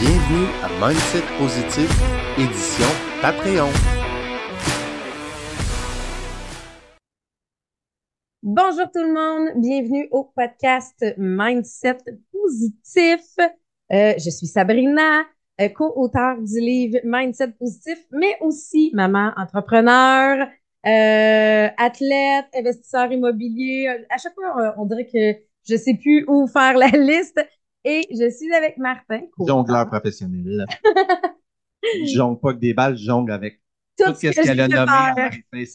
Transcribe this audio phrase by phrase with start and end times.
[0.00, 1.90] Bienvenue à Mindset Positif,
[2.38, 2.86] édition
[3.20, 3.66] Patreon.
[8.44, 11.98] Bonjour tout le monde, bienvenue au podcast Mindset
[12.30, 13.24] Positif.
[13.92, 15.24] Euh, je suis Sabrina,
[15.60, 20.46] euh, co-auteur du livre Mindset Positif, mais aussi maman entrepreneur,
[20.86, 23.88] euh, athlète, investisseur immobilier.
[24.10, 27.44] À chaque fois, on dirait que je sais plus où faire la liste.
[27.90, 29.22] Et je suis avec Martin.
[29.46, 30.66] Jongleur professionnel.
[31.82, 33.62] je jongle pas que des balles, je jongle avec
[33.96, 35.66] tout, tout ce qu'elle a nommé.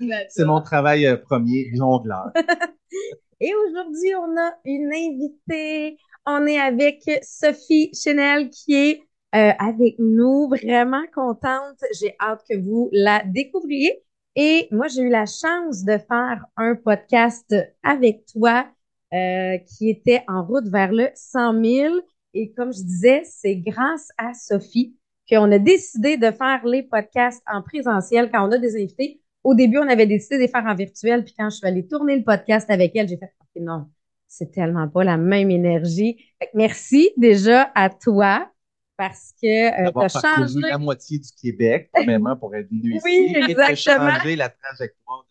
[0.28, 2.32] C'est mon travail euh, premier, jongleur.
[3.40, 5.98] Et aujourd'hui, on a une invitée.
[6.26, 9.02] On est avec Sophie Chanel qui est
[9.36, 10.48] euh, avec nous.
[10.48, 11.78] Vraiment contente.
[12.00, 14.02] J'ai hâte que vous la découvriez.
[14.34, 17.54] Et moi, j'ai eu la chance de faire un podcast
[17.84, 18.66] avec toi
[19.14, 21.94] euh, qui était en route vers le 100 000.
[22.34, 24.96] Et comme je disais, c'est grâce à Sophie
[25.28, 29.20] qu'on a décidé de faire les podcasts en présentiel quand on a des invités.
[29.42, 31.24] Au début, on avait décidé de les faire en virtuel.
[31.24, 33.86] Puis quand je suis allée tourner le podcast avec elle, j'ai fait non,
[34.28, 36.18] c'est tellement pas la même énergie.
[36.54, 38.50] merci déjà à toi
[38.96, 43.26] parce que euh, tu as changé la moitié du Québec, même pour être venu oui,
[43.28, 43.50] ici.
[43.50, 44.08] Exactement.
[44.08, 45.26] Et changé la trajectoire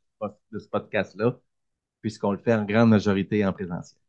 [0.51, 1.39] de ce podcast-là,
[2.05, 3.99] puisqu'on le fait en grande majorité en présentiel.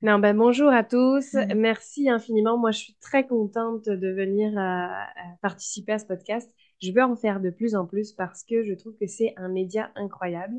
[0.00, 1.36] Non, ben bonjour à tous.
[1.54, 2.58] Merci infiniment.
[2.58, 6.52] Moi, je suis très contente de venir à, à participer à ce podcast.
[6.82, 9.46] Je veux en faire de plus en plus parce que je trouve que c'est un
[9.46, 10.56] média incroyable.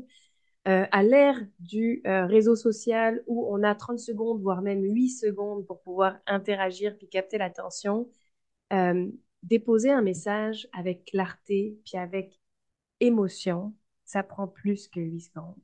[0.66, 5.10] Euh, à l'ère du euh, réseau social où on a 30 secondes, voire même 8
[5.10, 8.08] secondes pour pouvoir interagir puis capter l'attention,
[8.72, 9.06] euh,
[9.42, 12.40] déposer un message avec clarté puis avec
[13.00, 13.74] émotion,
[14.06, 15.60] ça prend plus que 8 secondes.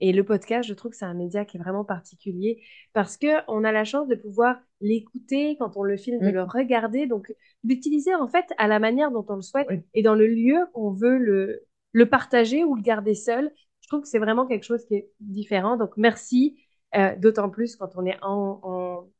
[0.00, 3.26] Et le podcast, je trouve que c'est un média qui est vraiment particulier parce que
[3.48, 6.34] on a la chance de pouvoir l'écouter quand on le filme, de Mm.
[6.34, 7.32] le regarder, donc
[7.64, 9.80] l'utiliser en fait à la manière dont on le souhaite Oui.
[9.94, 13.50] et dans le lieu qu'on veut le, le partager ou le garder seul.
[13.80, 15.76] Je trouve que c'est vraiment quelque chose qui est différent.
[15.76, 16.60] Donc merci,
[16.94, 19.10] euh, d'autant plus quand on est en, en,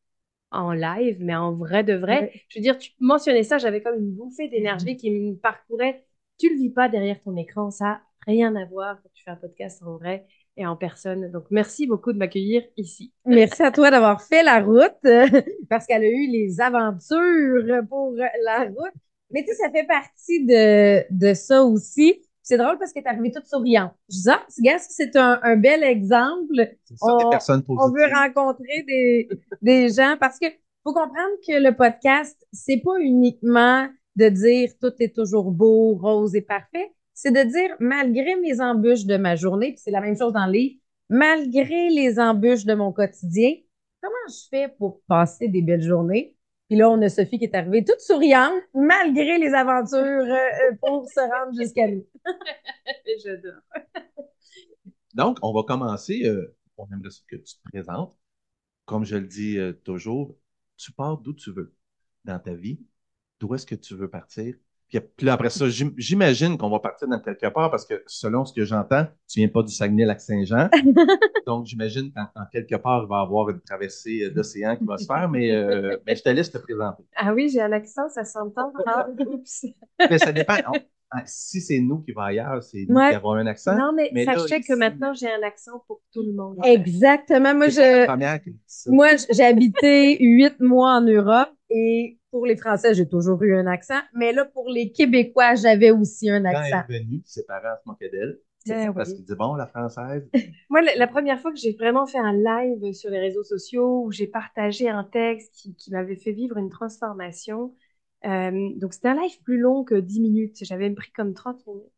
[0.50, 2.30] en live, mais en vrai de vrai.
[2.34, 2.40] Oui.
[2.48, 6.04] Je veux dire, tu mentionnais ça, j'avais comme une bouffée d'énergie qui me parcourait.
[6.38, 9.36] Tu le vis pas derrière ton écran, ça rien à voir quand tu fais un
[9.36, 10.26] podcast en vrai
[10.58, 11.30] et en personne.
[11.30, 13.12] Donc, merci beaucoup de m'accueillir ici.
[13.24, 14.98] Merci à toi d'avoir fait la route
[15.70, 18.14] parce qu'elle a eu les aventures pour
[18.44, 18.92] la route.
[19.30, 22.22] Mais tu sais, ça fait partie de, de ça aussi.
[22.42, 23.92] C'est drôle parce qu'elle est arrivée toute souriante.
[24.10, 26.68] Je dis, ah, c'est un, un bel exemple.
[26.84, 29.28] C'est ça, des On- personnes On veut rencontrer des,
[29.62, 30.46] des gens parce que
[30.82, 33.86] faut comprendre que le podcast, c'est pas uniquement
[34.16, 36.90] de dire tout est toujours beau, rose et parfait.
[37.20, 40.46] C'est de dire, malgré mes embûches de ma journée, puis c'est la même chose dans
[40.46, 43.54] le livre, malgré les embûches de mon quotidien,
[44.00, 46.36] comment je fais pour passer des belles journées?
[46.68, 51.08] Puis là, on a Sophie qui est arrivée toute souriante, malgré les aventures euh, pour
[51.10, 52.06] se rendre jusqu'à nous.
[53.24, 53.62] J'adore.
[55.12, 56.22] Donc, on va commencer.
[56.24, 58.16] euh, on aimerait que tu te présentes.
[58.84, 60.36] Comme je le dis euh, toujours,
[60.76, 61.74] tu pars d'où tu veux
[62.24, 62.78] dans ta vie.
[63.40, 64.54] D'où est-ce que tu veux partir?
[64.88, 68.02] Puis, puis là, après ça, j'im- j'imagine qu'on va partir dans quelque part parce que
[68.06, 70.68] selon ce que j'entends, tu viens pas du Saguenay-Lac-Saint-Jean.
[71.46, 74.84] Donc, j'imagine qu'en en quelque part, il va y avoir une traversée euh, d'océan qui
[74.84, 77.02] va se faire, mais, euh, mais je te laisse te présenter.
[77.16, 78.72] Ah oui, j'ai un accent, ça s'entend.
[78.86, 79.66] Ah, oups.
[80.10, 80.54] Mais ça dépend.
[80.72, 80.78] On-
[81.10, 83.08] ah, si c'est nous qui va ailleurs, c'est nous Ouais.
[83.10, 83.74] qui avons un accent.
[83.74, 86.58] Non, mais, Mais là, sachez que ici- maintenant, j'ai un accent pour tout le monde.
[86.64, 87.54] Exactement.
[87.54, 88.38] Moi, je, première.
[88.88, 93.66] Moi, j'ai habité huit mois en Europe et pour les Français, j'ai toujours eu un
[93.66, 94.00] accent.
[94.14, 96.82] Mais là, pour les Québécois, j'avais aussi un Quand accent.
[96.88, 98.38] elle est venue, ses parents se moquaient d'elle.
[98.66, 99.14] Ben Parce oui.
[99.14, 100.28] qu'ils disaient, bon, la française.
[100.68, 104.04] Moi, la, la première fois que j'ai vraiment fait un live sur les réseaux sociaux
[104.04, 107.74] où j'ai partagé un texte qui, qui m'avait fait vivre une transformation,
[108.24, 110.56] euh, donc c'était un live plus long que 10 minutes.
[110.64, 111.92] J'avais pris comme 30 minutes.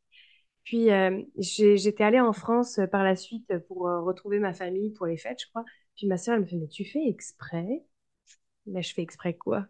[0.64, 4.90] Puis euh, j'étais allée en France euh, par la suite pour euh, retrouver ma famille
[4.92, 5.64] pour les fêtes, je crois.
[5.96, 7.84] Puis ma sœur, elle me fait, mais tu fais exprès?
[8.66, 9.66] Mais je fais exprès quoi?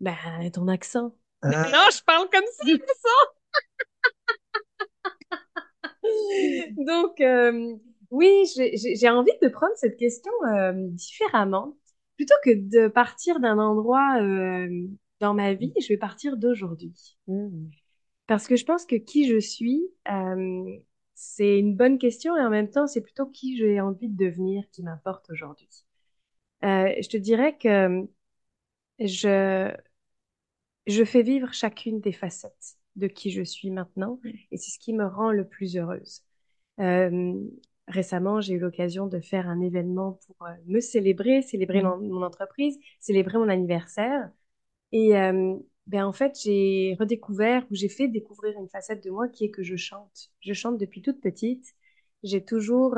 [0.00, 0.16] Ben,
[0.52, 1.14] ton accent.
[1.42, 1.48] Ah.
[1.50, 2.64] Non, je parle comme ça,
[3.02, 3.40] ça.
[6.76, 7.76] Donc, euh,
[8.10, 8.44] oui,
[8.74, 11.76] j'ai envie de prendre cette question euh, différemment.
[12.16, 14.68] Plutôt que de partir d'un endroit euh,
[15.20, 17.16] dans ma vie, je vais partir d'aujourd'hui.
[17.28, 17.68] Mm.
[18.26, 20.78] Parce que je pense que qui je suis, euh,
[21.14, 24.64] c'est une bonne question et en même temps, c'est plutôt qui j'ai envie de devenir
[24.70, 25.68] qui m'importe aujourd'hui.
[26.62, 28.06] Euh, je te dirais que
[28.98, 29.74] je,
[30.86, 34.92] je fais vivre chacune des facettes de qui je suis maintenant et c'est ce qui
[34.92, 36.22] me rend le plus heureuse.
[36.80, 37.34] Euh,
[37.88, 42.22] récemment, j'ai eu l'occasion de faire un événement pour euh, me célébrer, célébrer mon, mon
[42.24, 44.30] entreprise, célébrer mon anniversaire.
[44.92, 45.56] Et euh,
[45.86, 49.50] ben en fait, j'ai redécouvert ou j'ai fait découvrir une facette de moi qui est
[49.50, 50.32] que je chante.
[50.40, 51.74] Je chante depuis toute petite.
[52.24, 52.96] J'ai toujours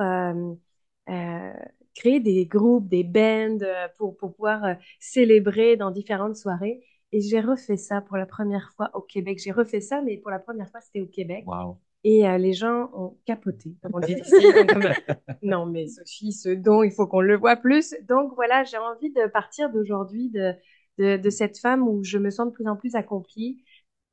[1.94, 3.58] créé des groupes, des bands
[3.96, 6.80] pour, pour pouvoir célébrer dans différentes soirées.
[7.12, 9.38] Et j'ai refait ça pour la première fois au Québec.
[9.42, 11.44] J'ai refait ça, mais pour la première fois, c'était au Québec.
[11.46, 11.78] Wow.
[12.04, 14.34] Et euh, les gens ont capoté, comme on dit ici.
[14.68, 14.82] Comme,
[15.42, 17.94] non, mais Sophie, ce don, il faut qu'on le voit plus.
[18.08, 20.54] Donc voilà, j'ai envie de partir d'aujourd'hui de,
[20.98, 23.62] de, de cette femme où je me sens de plus en plus accomplie,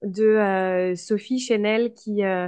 [0.03, 2.47] de euh, Sophie Chenel qui, euh,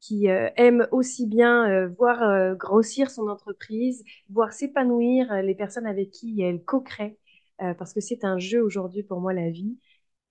[0.00, 6.64] qui aime aussi bien voir grossir son entreprise, voir s'épanouir les personnes avec qui elle
[6.64, 7.16] co-crée,
[7.58, 9.78] parce que c'est un jeu aujourd'hui pour moi, la vie.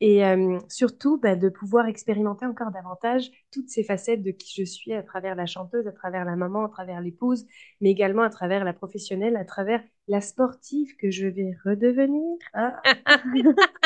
[0.04, 4.66] Et euh, surtout, bah, de pouvoir expérimenter encore davantage toutes ces facettes de qui je
[4.66, 7.46] suis à travers la chanteuse, à travers la maman, à travers l'épouse,
[7.82, 12.38] mais également à travers la professionnelle, à travers la sportive que je vais redevenir.
[12.54, 12.82] Ah.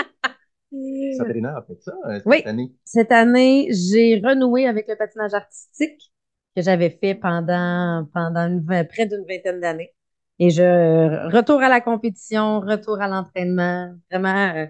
[1.17, 2.44] Sabrina a fait ça euh, cette Oui.
[2.45, 2.71] année.
[2.83, 6.12] Cette année, j'ai renoué avec le patinage artistique
[6.56, 9.94] que j'avais fait pendant, pendant une près d'une vingtaine d'années.
[10.39, 14.65] Et je retour à la compétition, retour à l'entraînement, vraiment euh,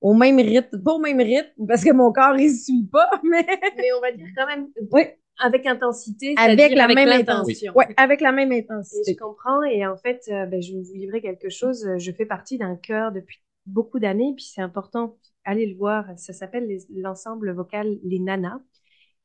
[0.00, 3.46] au même rythme, pas au même rythme parce que mon corps il suit pas, mais
[3.74, 5.04] Mais on va dire quand même oui,
[5.38, 7.12] avec intensité, avec la avec même l'intention.
[7.12, 7.70] intensité.
[7.74, 8.52] Ouais, avec la même
[8.92, 9.16] Et je intensité.
[9.16, 9.62] comprends.
[9.64, 11.84] Et en fait, euh, ben, je vais vous livrer quelque chose.
[11.86, 15.18] Euh, Je fais partie d'un chœur depuis beaucoup d'années, puis c'est important.
[15.44, 16.06] Allez le voir.
[16.18, 18.60] Ça s'appelle l'ensemble vocal Les Nanas.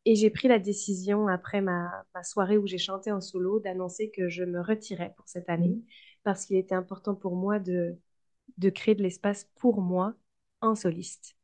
[0.05, 4.11] Et j'ai pris la décision, après ma, ma soirée où j'ai chanté en solo, d'annoncer
[4.11, 5.79] que je me retirais pour cette année,
[6.23, 7.97] parce qu'il était important pour moi de,
[8.57, 10.15] de créer de l'espace pour moi
[10.63, 11.37] en soliste.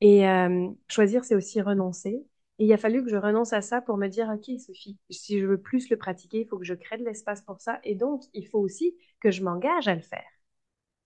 [0.00, 2.24] Et euh, choisir, c'est aussi renoncer.
[2.58, 5.38] Et il a fallu que je renonce à ça pour me dire, OK, Sophie, si
[5.38, 7.80] je veux plus le pratiquer, il faut que je crée de l'espace pour ça.
[7.84, 10.26] Et donc, il faut aussi que je m'engage à le faire.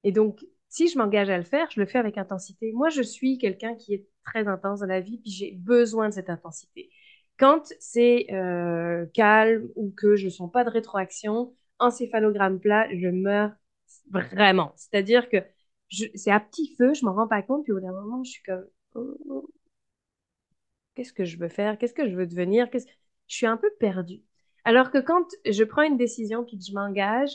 [0.05, 2.73] Et donc, si je m'engage à le faire, je le fais avec intensité.
[2.73, 6.14] Moi, je suis quelqu'un qui est très intense dans la vie, puis j'ai besoin de
[6.14, 6.90] cette intensité.
[7.38, 13.08] Quand c'est euh, calme ou que je ne sens pas de rétroaction, encéphalogramme plat, je
[13.08, 13.52] meurs
[14.11, 14.73] vraiment.
[14.76, 15.38] C'est-à-dire que
[16.14, 18.42] c'est à petit feu, je m'en rends pas compte, puis au d'un moment, je suis
[18.42, 18.64] comme,
[20.94, 21.78] qu'est-ce que je veux faire?
[21.78, 22.70] Qu'est-ce que je veux devenir?
[22.70, 22.86] Qu'est-ce...
[23.28, 24.22] Je suis un peu perdue.
[24.64, 27.30] Alors que quand je prends une décision puis que je m'engage,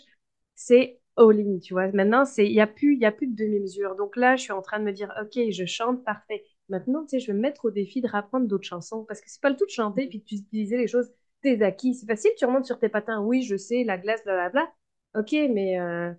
[0.56, 1.88] c'est all-in, tu vois.
[1.92, 3.96] Maintenant, c'est, il y a plus, il y a plus de demi-mesure.
[3.96, 6.44] Donc là, je suis en train de me dire, OK, je chante parfait.
[6.70, 9.30] Maintenant, tu sais, je vais me mettre au défi de rapprendre d'autres chansons parce que
[9.30, 11.10] c'est pas le tout de chanter puis d'utiliser les choses,
[11.42, 11.96] tes acquis.
[11.96, 13.22] C'est facile, tu remontes sur tes patins.
[13.22, 14.72] Oui, je sais, la glace, blablabla.
[15.16, 16.14] OK, mais euh,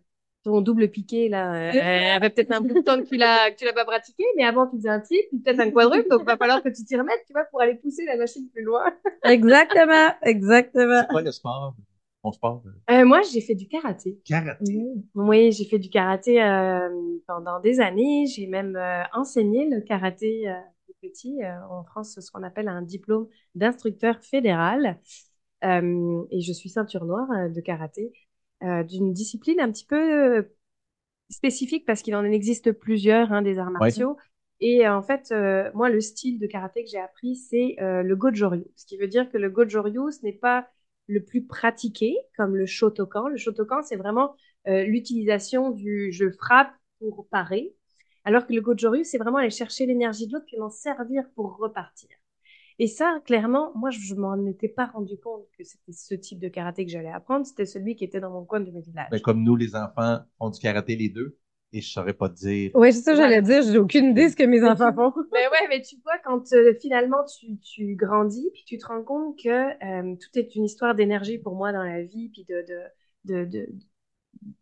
[0.45, 3.57] ton double piqué, là, euh, avait peut-être un bout de temps que tu l'as, que
[3.57, 6.21] tu l'as pas pratiqué, mais avant, tu faisais un type, puis peut-être un quadruple, donc
[6.23, 8.63] il va falloir que tu t'y remettes, tu vois, pour aller pousser la machine plus
[8.63, 8.85] loin.
[9.25, 11.01] Exactement, exactement.
[11.03, 11.75] C'est quoi le sport?
[12.23, 12.63] Ton sport?
[12.91, 14.19] euh, Euh, moi, j'ai fait du karaté.
[14.25, 14.79] Karaté.
[15.15, 16.89] Oui, j'ai fait du karaté euh,
[17.27, 18.27] pendant des années.
[18.27, 20.55] J'ai même euh, enseigné le karaté euh,
[21.03, 21.43] petit.
[21.45, 24.99] Euh, en France, c'est ce qu'on appelle un diplôme d'instructeur fédéral.
[25.65, 28.13] Euh, et je suis ceinture noire euh, de karaté,
[28.63, 30.43] euh, d'une discipline un petit peu euh,
[31.31, 34.17] spécifique parce qu'il en existe plusieurs, hein, des arts martiaux.
[34.61, 38.03] Et euh, en fait, euh, moi, le style de karaté que j'ai appris, c'est euh,
[38.03, 38.67] le Goju-Ryu.
[38.77, 40.69] Ce qui veut dire que le Goju-Ryu, ce n'est pas
[41.07, 43.29] le plus pratiqué comme le Shotokan.
[43.29, 44.35] Le Shotokan, c'est vraiment
[44.67, 47.75] euh, l'utilisation du je frappe pour parer.
[48.25, 51.57] Alors que le Goju-Ryu, c'est vraiment aller chercher l'énergie de l'autre puis m'en servir pour
[51.57, 52.11] repartir.
[52.79, 56.49] Et ça, clairement, moi, je m'en étais pas rendu compte que c'était ce type de
[56.49, 57.45] karaté que j'allais apprendre.
[57.45, 59.09] C'était celui qui était dans mon coin de mon village.
[59.11, 61.37] Ben, comme nous, les enfants, font du karaté les deux,
[61.73, 62.71] et je saurais pas te dire.
[62.75, 63.63] Oui, c'est ça, que j'allais dire.
[63.63, 65.13] J'ai aucune idée de ce que mes enfants font.
[65.33, 69.03] Mais ouais, mais tu vois, quand euh, finalement tu, tu grandis, puis tu te rends
[69.03, 72.65] compte que euh, tout est une histoire d'énergie pour moi dans la vie, puis de,
[72.69, 72.83] de,
[73.25, 73.69] de, de,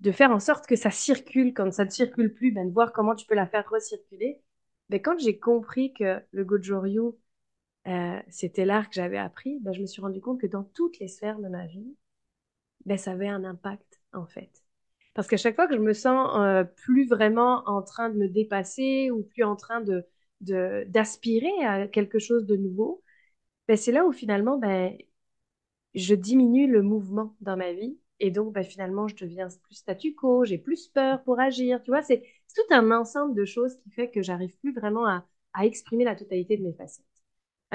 [0.00, 2.92] de faire en sorte que ça circule quand ça ne circule plus, ben, de voir
[2.92, 4.40] comment tu peux la faire recirculer.
[4.88, 7.12] Ben, quand j'ai compris que le Goju-Ryu,
[7.87, 10.99] euh, c'était l'art que j'avais appris, ben, je me suis rendu compte que dans toutes
[10.99, 11.97] les sphères de ma vie,
[12.87, 14.50] ben, ça avait un impact, en fait.
[15.14, 18.28] Parce qu'à chaque fois que je me sens euh, plus vraiment en train de me
[18.28, 19.83] dépasser ou plus en train
[20.40, 23.02] d'aspirer à quelque chose de nouveau,
[23.69, 24.59] ben, c'est là où finalement,
[25.95, 27.99] je diminue le mouvement dans ma vie.
[28.21, 31.83] Et donc, finalement, je deviens plus statu quo, j'ai plus peur pour agir.
[31.83, 35.07] Tu vois, c'est c'est tout un ensemble de choses qui fait que j'arrive plus vraiment
[35.07, 37.05] à, à exprimer la totalité de mes facettes.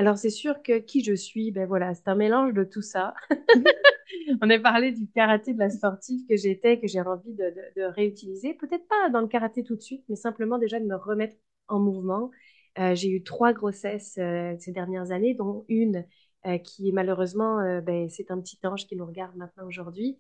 [0.02, 3.14] Alors, c'est sûr que qui je suis, ben voilà, c'est un mélange de tout ça.
[4.42, 7.82] On a parlé du karaté de la sportive que j'étais, que j'ai envie de, de,
[7.82, 8.56] de réutiliser.
[8.56, 11.36] Peut-être pas dans le karaté tout de suite, mais simplement déjà de me remettre
[11.68, 12.32] en mouvement.
[12.80, 16.04] Euh, j'ai eu trois grossesses euh, ces dernières années, dont une
[16.48, 20.18] euh, qui malheureusement, euh, ben, c'est un petit ange qui nous regarde maintenant aujourd'hui.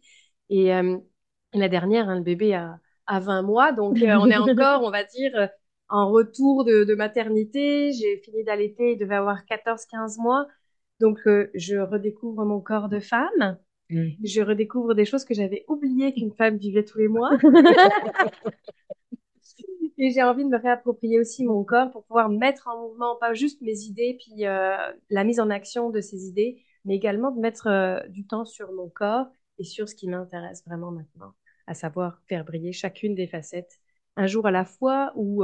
[0.52, 0.70] Et
[1.54, 5.04] la dernière, hein, le bébé a, a 20 mois, donc on est encore, on va
[5.06, 5.50] dire,
[5.92, 7.92] en retour de, de maternité.
[7.94, 10.48] J'ai fini d'allaiter, il devait avoir 14-15 mois.
[11.00, 13.58] Donc, euh, je redécouvre mon corps de femme.
[14.24, 17.32] Je redécouvre des choses que j'avais oubliées qu'une femme vivait tous les mois.
[19.98, 23.34] Et j'ai envie de me réapproprier aussi mon corps pour pouvoir mettre en mouvement pas
[23.34, 24.76] juste mes idées, puis euh,
[25.10, 28.72] la mise en action de ces idées, mais également de mettre euh, du temps sur
[28.72, 29.28] mon corps
[29.60, 31.34] et sur ce qui m'intéresse vraiment maintenant,
[31.68, 33.80] à savoir faire briller chacune des facettes,
[34.16, 35.44] un jour à la fois ou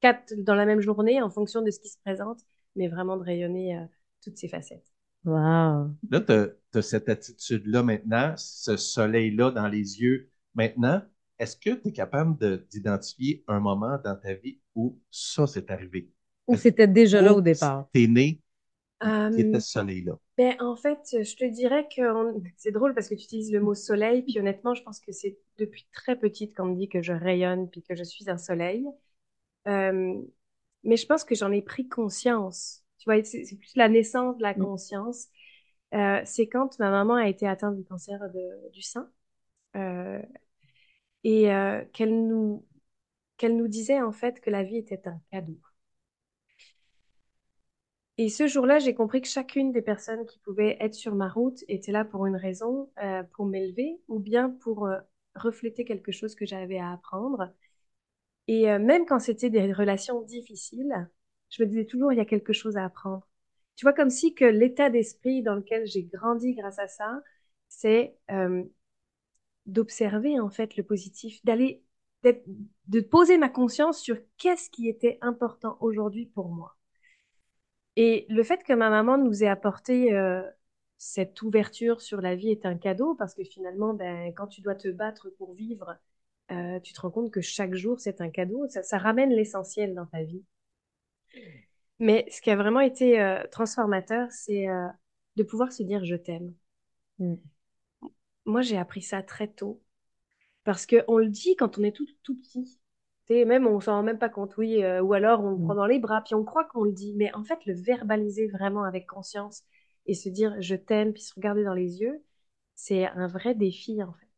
[0.00, 2.40] quatre dans la même journée en fonction de ce qui se présente,
[2.76, 3.84] mais vraiment de rayonner euh,
[4.22, 4.86] toutes ces facettes.
[5.24, 5.96] Wow.
[6.10, 6.32] Là, tu
[6.78, 11.02] as, cette attitude-là maintenant, ce soleil-là dans les yeux maintenant.
[11.38, 15.70] Est-ce que tu es capable de- d'identifier un moment dans ta vie où ça s'est
[15.70, 16.10] arrivé?
[16.46, 17.88] Ou c'était déjà là Où au départ?
[17.92, 18.40] T'es né,
[19.02, 20.18] Euh, qui était ce soleil-là?
[20.38, 23.60] Ben, en fait, je te dirais que on- c'est drôle parce que tu utilises le
[23.60, 27.02] mot soleil, puis honnêtement, je pense que c'est depuis très petite qu'on me dit que
[27.02, 28.86] je rayonne, puis que je suis un soleil.
[29.68, 30.14] Euh,
[30.84, 32.84] mais je pense que j'en ai pris conscience.
[32.98, 34.64] Tu vois, c'est plus la naissance de la Mm.
[34.64, 35.26] conscience.
[35.94, 39.10] Euh, c'est quand ma maman a été atteinte du cancer de- du sein
[39.76, 40.22] euh,
[41.24, 41.44] et
[41.92, 42.66] qu'elle nous,
[43.38, 45.58] qu'elle nous disait en fait que la vie était un cadeau.
[48.18, 51.64] Et ce jour-là, j'ai compris que chacune des personnes qui pouvaient être sur ma route
[51.68, 52.90] était là pour une raison,
[53.32, 54.88] pour m'élever ou bien pour
[55.34, 57.50] refléter quelque chose que j'avais à apprendre.
[58.50, 61.08] Et euh, même quand c'était des relations difficiles,
[61.50, 63.24] je me disais toujours, il y a quelque chose à apprendre.
[63.76, 67.22] Tu vois, comme si que l'état d'esprit dans lequel j'ai grandi grâce à ça,
[67.68, 68.64] c'est euh,
[69.66, 71.84] d'observer en fait le positif, d'aller,
[72.24, 76.76] de poser ma conscience sur qu'est-ce qui était important aujourd'hui pour moi.
[77.94, 80.42] Et le fait que ma maman nous ait apporté euh,
[80.98, 84.74] cette ouverture sur la vie est un cadeau parce que finalement, ben, quand tu dois
[84.74, 85.96] te battre pour vivre,
[86.52, 88.66] euh, tu te rends compte que chaque jour, c'est un cadeau.
[88.68, 90.44] Ça, ça ramène l'essentiel dans ta vie.
[91.98, 94.86] Mais ce qui a vraiment été euh, transformateur, c'est euh,
[95.36, 96.54] de pouvoir se dire je t'aime.
[97.20, 97.36] Mm.
[98.44, 99.82] Moi, j'ai appris ça très tôt
[100.64, 102.80] parce que on le dit quand on est tout, tout petit.
[103.30, 105.64] Même on s'en rend même pas compte, oui, ou alors on le Mm.
[105.64, 107.14] prend dans les bras, puis on croit qu'on le dit.
[107.16, 109.64] Mais en fait, le verbaliser vraiment avec conscience
[110.06, 112.24] et se dire je t'aime, puis se regarder dans les yeux,
[112.76, 114.28] c'est un vrai défi en fait.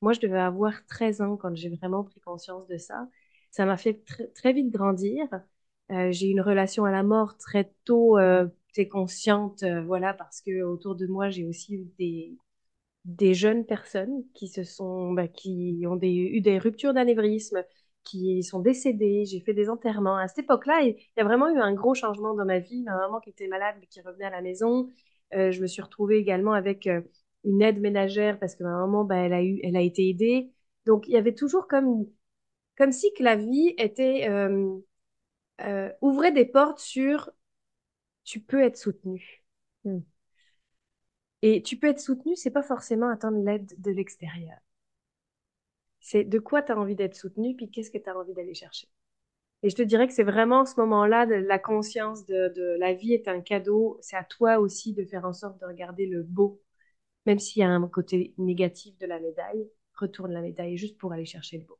[0.00, 3.08] Moi, je devais avoir 13 ans quand j'ai vraiment pris conscience de ça.
[3.50, 5.26] Ça m'a fait tr- très vite grandir.
[5.90, 8.46] Euh, j'ai eu une relation à la mort très tôt, euh,
[8.92, 11.84] consciente, euh, voilà, parce que autour de moi, j'ai aussi eu
[13.04, 17.64] des, jeunes personnes qui se sont, bah, qui ont eu des ruptures d'anévrisme,
[18.04, 19.24] qui sont décédées.
[19.26, 20.16] J'ai fait des enterrements.
[20.16, 22.82] À cette époque-là, il y a vraiment eu un gros changement dans ma vie.
[22.84, 24.88] Ma maman qui était malade, mais qui revenait à la maison.
[25.34, 26.88] Euh, je me suis retrouvée également avec
[27.44, 30.50] une aide ménagère parce que ma maman, bah, elle a eu, elle a été aidée.
[30.86, 32.06] Donc, il y avait toujours comme,
[32.78, 34.78] comme si que la vie était, euh,
[35.62, 37.30] euh, ouvrait des portes sur
[38.24, 39.44] tu peux être soutenu.
[39.84, 40.00] Mm.
[41.42, 44.56] Et tu peux être soutenu, c'est pas forcément attendre l'aide de l'extérieur.
[46.00, 48.54] C'est de quoi tu as envie d'être soutenu, puis qu'est-ce que tu as envie d'aller
[48.54, 48.88] chercher?
[49.62, 52.94] Et je te dirais que c'est vraiment ce moment-là de la conscience de, de la
[52.94, 53.98] vie est un cadeau.
[54.02, 56.60] C'est à toi aussi de faire en sorte de regarder le beau,
[57.28, 59.68] même s'il y a un côté négatif de la médaille.
[59.96, 61.78] Retourne la médaille juste pour aller chercher le beau.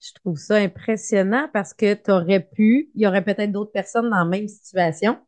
[0.00, 4.10] Je trouve ça impressionnant parce que tu aurais pu, il y aurait peut-être d'autres personnes
[4.10, 5.18] dans la même situation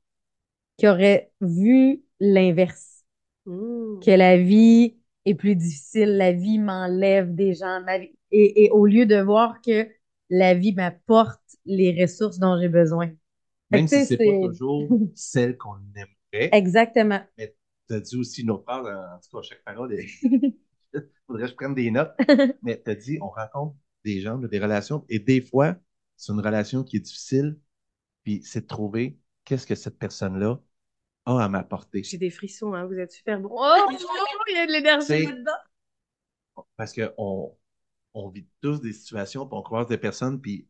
[0.79, 3.05] qui auraient vu l'inverse,
[3.47, 4.05] Mmh.
[4.05, 8.71] que la vie est plus difficile, la vie m'enlève des gens, ma vie- et, et
[8.71, 9.89] au lieu de voir que
[10.31, 13.11] la vie m'apporte les ressources dont j'ai besoin.
[13.71, 16.59] Même si c'est pas toujours celle qu'on aimerait.
[16.59, 17.27] Exactement.
[17.89, 20.07] Tu as dit aussi une autre phrase, en tout cas, chaque parole, est...
[21.27, 22.13] faudrait que je prenne des notes.
[22.63, 25.77] Mais tu as dit, on rencontre des gens, des relations, et des fois,
[26.17, 27.59] c'est une relation qui est difficile,
[28.25, 30.61] puis c'est de trouver qu'est-ce que cette personne-là
[31.27, 32.03] a à m'apporter.
[32.03, 33.51] J'ai des frissons, hein, vous êtes super bon.
[33.53, 33.89] Oh,
[34.49, 36.65] il y a de l'énergie là-dedans.
[36.77, 37.57] Parce qu'on
[38.15, 40.67] on vit tous des situations, puis on croise des personnes, puis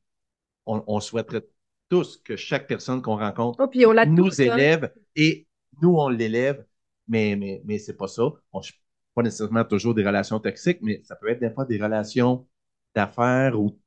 [0.67, 1.47] on, on souhaiterait
[1.89, 4.45] tous que chaque personne qu'on rencontre Oh, puis on l'a nous hein.
[4.45, 5.47] élève et
[5.81, 6.67] nous, on l'élève,
[7.09, 8.23] mais, mais, mais c'est pas ça.
[8.53, 8.73] On, je-
[9.15, 12.47] pas nécessairement toujours des relations toxiques, mais ça peut être des fois des relations
[12.95, 13.79] d'affaires ou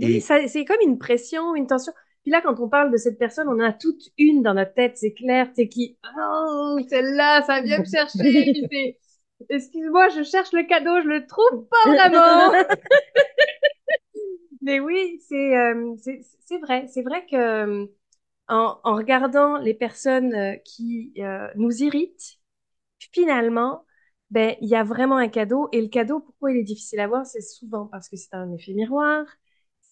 [0.00, 1.92] Et- c'est comme une pression, une tension.
[2.22, 4.74] Puis là, quand on parle de cette personne, on en a toute une dans notre
[4.74, 8.52] tête, c'est clair, c'est qui, oh, celle-là, ça vient me chercher.
[9.48, 12.52] Excuse-moi, je cherche le cadeau, je le trouve pas vraiment.
[14.62, 15.94] Mais oui, c'est, euh,
[16.62, 16.86] vrai.
[16.88, 17.88] C'est vrai que,
[18.50, 22.38] en, regardant les personnes euh, qui euh, nous irritent,
[23.12, 23.84] finalement,
[24.30, 25.68] ben, il y a vraiment un cadeau.
[25.72, 28.52] Et le cadeau, pourquoi il est difficile à voir, c'est souvent parce que c'est un
[28.52, 29.26] effet miroir.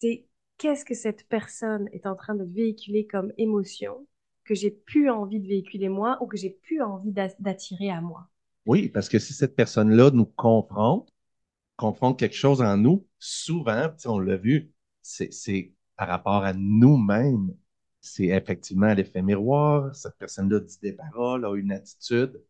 [0.01, 0.27] C'est
[0.59, 4.07] qu'est-ce que cette personne est en train de véhiculer comme émotion
[4.45, 8.01] que j'ai plus envie de véhiculer moi ou que j'ai plus envie d'a- d'attirer à
[8.01, 8.29] moi?
[8.67, 11.13] Oui, parce que si cette personne-là nous confronte,
[11.77, 14.73] confronte quelque chose en nous, souvent, on l'a vu,
[15.03, 17.55] c'est par rapport à nous-mêmes.
[18.15, 19.95] C'est effectivement l'effet miroir.
[19.95, 22.43] Cette personne-là dit des paroles, a une attitude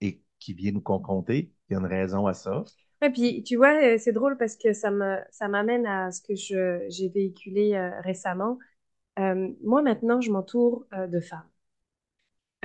[0.00, 1.52] et qui vient nous confronter.
[1.68, 2.64] Il y a une raison à ça.
[3.02, 6.20] Et puis, tu vois, euh, c'est drôle parce que ça me, ça m'amène à ce
[6.22, 8.58] que je, j'ai véhiculé euh, récemment.
[9.18, 11.48] Euh, moi, maintenant, je m'entoure euh, de femmes.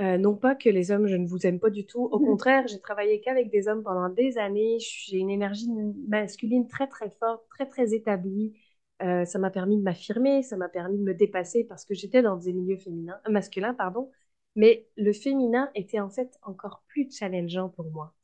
[0.00, 2.02] Euh, non pas que les hommes, je ne vous aime pas du tout.
[2.02, 4.78] Au contraire, j'ai travaillé qu'avec des hommes pendant des années.
[4.80, 5.68] J'ai une énergie
[6.08, 8.54] masculine très, très forte, très, très établie.
[9.02, 12.22] Euh, ça m'a permis de m'affirmer, ça m'a permis de me dépasser parce que j'étais
[12.22, 14.10] dans des milieux féminins, euh, masculins, pardon.
[14.56, 18.14] Mais le féminin était en fait encore plus challengeant pour moi.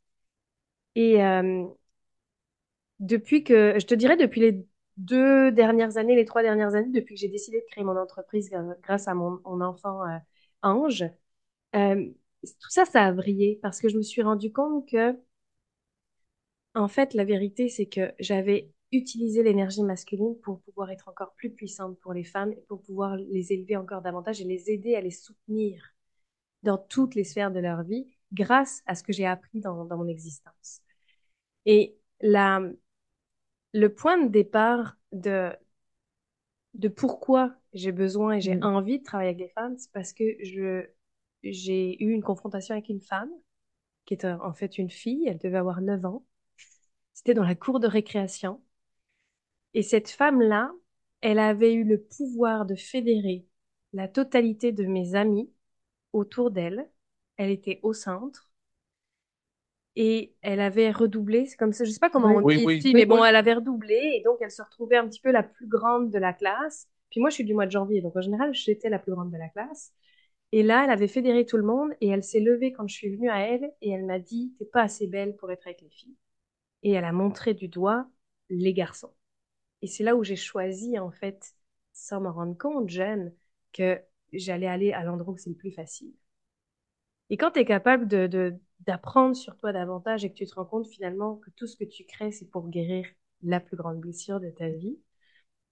[0.94, 1.66] Et euh,
[3.00, 7.14] depuis que, je te dirais, depuis les deux dernières années, les trois dernières années, depuis
[7.14, 8.50] que j'ai décidé de créer mon entreprise
[8.82, 10.18] grâce à mon, enfant euh,
[10.62, 11.04] Ange,
[11.76, 12.06] euh,
[12.44, 15.16] tout ça, ça a vrillé parce que je me suis rendu compte que,
[16.74, 21.50] en fait, la vérité, c'est que j'avais utilisé l'énergie masculine pour pouvoir être encore plus
[21.50, 25.00] puissante pour les femmes et pour pouvoir les élever encore davantage et les aider à
[25.00, 25.82] les soutenir
[26.62, 29.96] dans toutes les sphères de leur vie grâce à ce que j'ai appris dans, dans
[29.98, 30.82] mon existence.
[31.66, 32.62] Et la,
[33.72, 35.52] le point de départ de,
[36.74, 38.62] de pourquoi j'ai besoin et j'ai Mm.
[38.62, 40.86] envie de travailler avec les femmes, c'est parce que je,
[41.42, 43.30] j'ai eu une confrontation avec une femme
[44.06, 46.24] qui est euh, en fait une fille, elle devait avoir 9 ans.
[47.14, 48.62] C'était dans la cour de récréation.
[49.74, 50.72] Et cette femme-là,
[51.22, 53.46] elle avait eu le pouvoir de fédérer
[53.92, 55.52] la totalité de mes amis
[56.12, 56.88] autour d'elle.
[57.38, 58.50] Elle était au centre.
[59.96, 62.80] Et elle avait redoublé, c'est comme ça, je sais pas comment on Oui, dit oui.
[62.94, 65.66] mais bon, elle avait redoublé et donc elle se retrouvait un petit peu la plus
[65.66, 66.88] grande de la classe.
[67.10, 69.32] Puis moi, je suis du mois de janvier, donc en général, j'étais la plus grande
[69.32, 69.92] de la classe.
[70.52, 73.14] Et là, elle avait fédéré tout le monde et elle s'est levée quand je suis
[73.16, 75.90] venue à elle et elle m'a dit, t'es pas assez belle pour être avec les
[75.90, 76.16] filles.
[76.84, 78.06] Et elle a montré du doigt
[78.50, 79.12] les garçons.
[79.82, 81.54] Et c'est là où j'ai choisi, en fait,
[81.92, 83.34] sans m'en rendre compte, jeune,
[83.72, 84.00] que
[84.32, 86.14] j'allais aller à l'endroit où c'est le plus facile.
[87.30, 90.64] Et quand tu es capable de, d'apprendre sur toi davantage et que tu te rends
[90.64, 93.06] compte finalement que tout ce que tu crées, c'est pour guérir
[93.42, 94.98] la plus grande blessure de ta vie,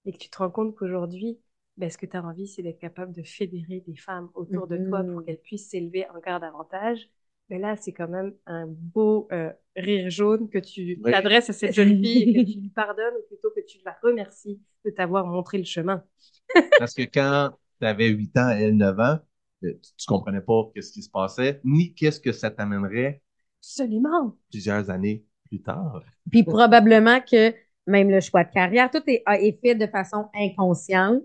[0.05, 1.39] et que tu te rends compte qu'aujourd'hui,
[1.77, 4.77] ben, ce que tu as envie, c'est d'être capable de fédérer des femmes autour de
[4.77, 5.25] toi pour Mhm.
[5.25, 7.09] qu'elles puissent s'élever encore davantage,
[7.49, 11.11] ben là, c'est quand même un beau euh, rire jaune que tu Oui.
[11.11, 13.97] t'adresses à cette jeune fille et que tu lui pardonnes ou plutôt que tu la
[14.03, 16.03] remercies de t'avoir montré le chemin.
[16.77, 19.19] Parce que quand tu avais 8 ans, elle 9 ans,
[19.63, 23.21] euh, tu, tu comprenais pas qu'est-ce qui se passait, ni qu'est-ce que ça t'amènerait
[23.61, 24.37] Absolument.
[24.51, 26.03] plusieurs années plus tard.
[26.31, 27.53] Puis probablement que
[27.87, 31.21] même le choix de carrière, tout est, est fait de façon inconsciente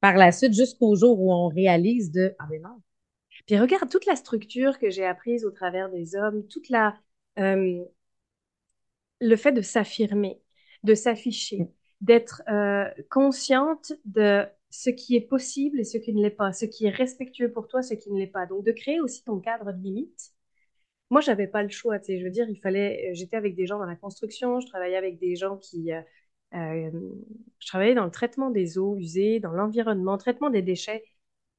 [0.00, 2.80] par la suite jusqu'au jour où on réalise de Ah, mais non.
[3.46, 6.66] Puis regarde toute la structure que j'ai apprise au travers des hommes, toute
[7.38, 7.84] euh,
[9.20, 10.40] le fait de s'affirmer,
[10.82, 11.68] de s'afficher,
[12.00, 16.64] d'être euh, consciente de ce qui est possible et ce qui ne l'est pas, ce
[16.66, 18.46] qui est respectueux pour toi, ce qui ne l'est pas.
[18.46, 20.32] Donc de créer aussi ton cadre de limite.
[21.10, 23.66] Moi, j'avais pas le choix, tu sais, je veux dire, il fallait, j'étais avec des
[23.66, 26.00] gens dans la construction, je travaillais avec des gens qui, euh,
[26.54, 26.90] euh,
[27.60, 31.04] je travaillais dans le traitement des eaux usées, dans l'environnement, traitement des déchets.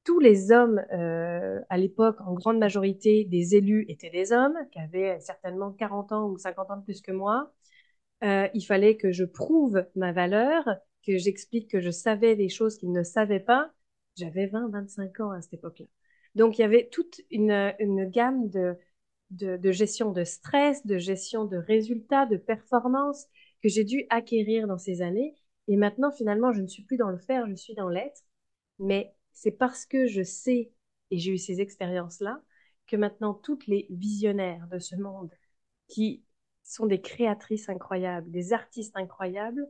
[0.08, 4.78] Tous les hommes, euh, à l'époque, en grande majorité, des élus étaient des hommes qui
[4.78, 7.52] avaient certainement 40 ans ou 50 ans de plus que moi.
[8.24, 10.64] Euh, il fallait que je prouve ma valeur,
[11.06, 13.70] que j'explique que je savais des choses qu'ils ne savaient pas.
[14.16, 15.84] J'avais 20, 25 ans à cette époque-là.
[16.34, 17.74] Donc, il y avait toute une,
[18.10, 18.76] gamme de,
[19.28, 23.26] de, de gestion de stress, de gestion de résultats, de performance
[23.62, 25.34] que j'ai dû acquérir dans ces années.
[25.66, 28.22] Et maintenant, finalement, je ne suis plus dans le faire, je suis dans l'être.
[28.78, 30.72] Mais c'est parce que je sais,
[31.10, 32.42] et j'ai eu ces expériences-là,
[32.86, 35.30] que maintenant, toutes les visionnaires de ce monde
[35.88, 36.24] qui
[36.64, 39.66] sont des créatrices incroyables, des artistes incroyables,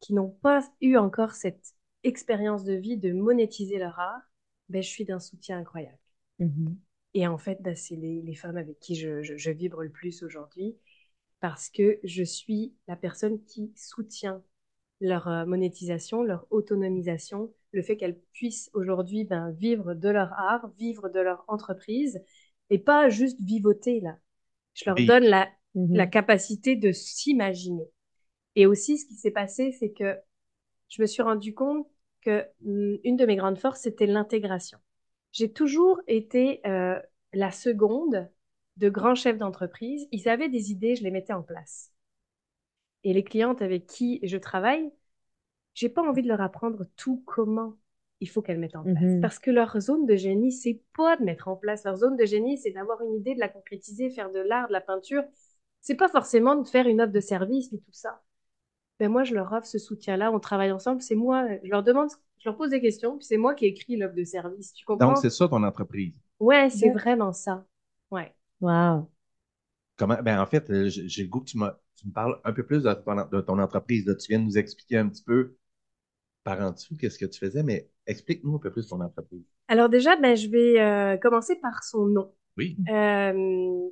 [0.00, 4.22] qui n'ont pas eu encore cette expérience de vie de monétiser leur art,
[4.70, 5.98] ben, je suis d'un soutien incroyable.
[6.38, 6.80] Mhm.
[7.14, 9.90] Et en fait, ben, c'est les, les femmes avec qui je, je- je vibre le
[9.90, 10.76] plus aujourd'hui
[11.40, 14.42] parce que je suis la personne qui soutient
[15.00, 20.68] leur euh, monétisation, leur autonomisation, le fait qu'elles puissent aujourd'hui ben, vivre de leur art,
[20.78, 22.20] vivre de leur entreprise
[22.70, 24.18] et pas juste vivoter là.
[24.74, 25.02] Je leur Oui.
[25.02, 25.90] donne la, Mhm.
[25.94, 27.88] la capacité de s'imaginer.
[28.56, 30.18] Et aussi, ce qui s'est passé, c'est que
[30.88, 31.86] je me suis rendu compte
[32.22, 34.78] que hum, une de mes grandes forces, c'était l'intégration.
[35.32, 37.00] j'ai toujours été euh,
[37.34, 38.30] la seconde
[38.78, 40.08] de grands chefs d'entreprise.
[40.12, 41.92] Ils avaient des idées, je les mettais en place.
[43.04, 44.90] Et les clientes avec qui je travaille,
[45.74, 47.76] j'ai pas envie de leur apprendre tout comment
[48.20, 49.02] il faut qu'elles mettent en place.
[49.02, 49.20] Mhm.
[49.20, 51.84] Parce que leur zone de génie, c'est pas de mettre en place.
[51.84, 54.72] Leur zone de génie, c'est d'avoir une idée, de la concrétiser, faire de l'art, de
[54.74, 55.22] la peinture.
[55.80, 58.20] C'est pas forcément de faire une offre de service, mais tout ça.
[58.98, 61.00] Ben moi, je leur offre ce soutien-là, on travaille ensemble.
[61.00, 63.96] C'est moi, je leur demande, je leur pose des questions, puis c'est moi qui écris
[63.96, 64.74] l'offre de service.
[64.74, 65.08] Tu comprends?
[65.08, 66.12] Donc, c'est ça ton entreprise?
[66.38, 66.92] Ouais, c'est Ouais.
[66.92, 67.64] vraiment ça.
[68.10, 68.34] Ouais.
[68.60, 69.10] Wow.
[69.96, 71.58] Comment, ben, en fait, euh, j'ai le goût que tu,
[71.96, 74.04] tu me parles un peu plus de ton, de ton entreprise.
[74.06, 74.14] Là.
[74.14, 75.56] Tu viens de nous expliquer un petit peu
[76.44, 79.44] par en dessous qu'est-ce que tu faisais, mais explique-nous un peu plus ton entreprise.
[79.68, 82.32] Alors déjà, ben, je vais euh, commencer par son nom.
[82.56, 82.76] Oui.
[82.90, 83.88] Euh,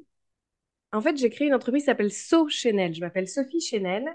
[0.92, 2.94] en fait, j'ai créé une entreprise qui s'appelle So Chanel.
[2.94, 4.08] Je m'appelle Sophie Chanel.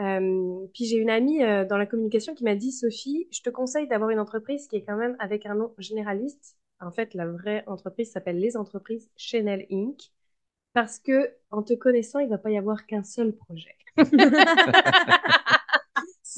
[0.00, 3.86] Euh, puis j'ai une amie dans la communication qui m'a dit, Sophie, je te conseille
[3.86, 6.56] d'avoir une entreprise qui est quand même avec un nom généraliste.
[6.80, 10.10] En fait, la vraie entreprise s'appelle les entreprises Chanel Inc.
[10.72, 13.76] Parce que en te connaissant, il va pas y avoir qu'un seul projet.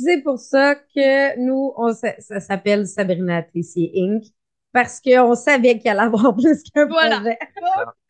[0.04, 4.24] C'est pour ça que nous, on, ça s'appelle Sabrina Tessier Inc.
[4.72, 7.16] Parce qu'on savait qu'il allait avoir plus qu'un Voilà.
[7.20, 7.38] projet.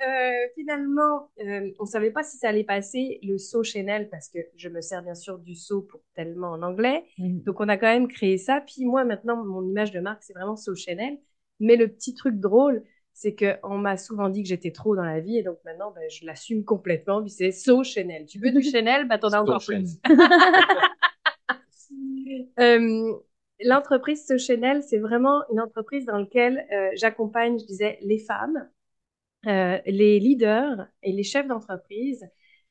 [0.07, 4.39] Euh, finalement, euh, on savait pas si ça allait passer le saut Chanel parce que
[4.55, 7.05] je me sers bien sûr du saut pour tellement en anglais.
[7.19, 8.61] Donc, on a quand même créé ça.
[8.61, 11.19] Puis moi, maintenant, mon image de marque, c'est vraiment So Chanel.
[11.61, 15.05] Mais le petit truc drôle, c'est que on m'a souvent dit que j'étais trop dans
[15.05, 15.39] la vie.
[15.39, 17.23] Et donc, maintenant, ben, je l'assume complètement.
[17.23, 18.27] Puis c'est So Chanel.
[18.27, 19.09] Tu veux du Chanel?
[19.09, 19.99] Ben, t'en as encore plus.
[22.59, 23.13] Euh,
[23.61, 28.69] L'entreprise So Chanel, c'est vraiment une entreprise dans laquelle euh, j'accompagne, je disais, les femmes,
[29.47, 32.27] euh, les leaders et les chefs d'entreprise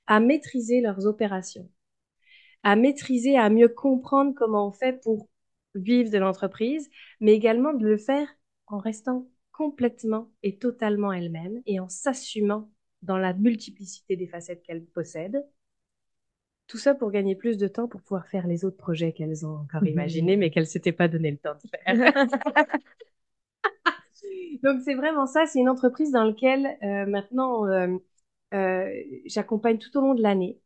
[0.07, 1.69] à maîtriser leurs opérations,
[2.63, 5.29] à maîtriser, à mieux comprendre comment on fait pour
[5.75, 6.89] vivre de l'entreprise,
[7.19, 8.27] mais également de le faire
[8.67, 14.85] en restant complètement et totalement elle-même et en s'assumant dans la multiplicité des facettes qu'elle
[14.85, 15.43] possède.
[16.67, 19.57] Tout ça pour gagner plus de temps pour pouvoir faire les autres projets qu'elles ont
[19.57, 19.87] encore Mhm.
[19.87, 21.95] imaginés, mais qu'elles s'étaient pas donné le temps de faire.
[24.63, 27.97] Donc c'est vraiment ça, c'est une entreprise dans laquelle euh, maintenant euh,
[28.53, 28.89] euh,
[29.25, 30.59] j'accompagne tout au long de l'année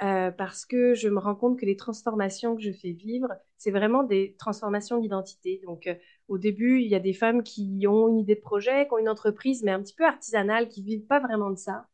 [0.00, 3.28] parce que je me rends compte que les transformations que je fais vivre,
[3.58, 5.60] c'est vraiment des transformations d'identité.
[5.64, 5.88] Donc
[6.28, 8.98] au début, il y a des femmes qui ont une idée de projet, qui ont
[8.98, 11.86] une entreprise, mais un petit peu artisanale, qui vivent pas vraiment de ça.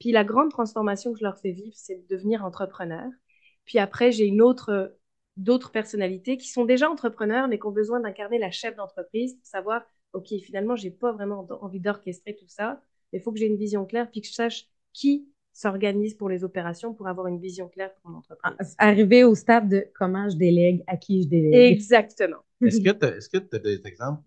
[0.00, 3.08] Puis la grande transformation que je leur fais vivre, c'est de devenir entrepreneur.
[3.64, 4.96] Puis après, j'ai une autre
[5.36, 9.46] d'autres personnalités qui sont déjà entrepreneurs, mais qui ont besoin d'incarner la chef d'entreprise pour
[9.46, 9.82] savoir,
[10.12, 12.82] OK, finalement, j'ai pas vraiment envie d'orchestrer tout ça,
[13.12, 16.28] mais il faut que j'ai une vision claire, puis que je sache qui s'organise pour
[16.28, 18.74] les opérations pour avoir une vision claire pour mon entreprise.
[18.78, 21.72] Arriver au stade de comment je délègue, à qui je délègue.
[21.72, 22.38] Exactement.
[22.60, 24.22] Est-ce que tu est-ce que tu as des exemples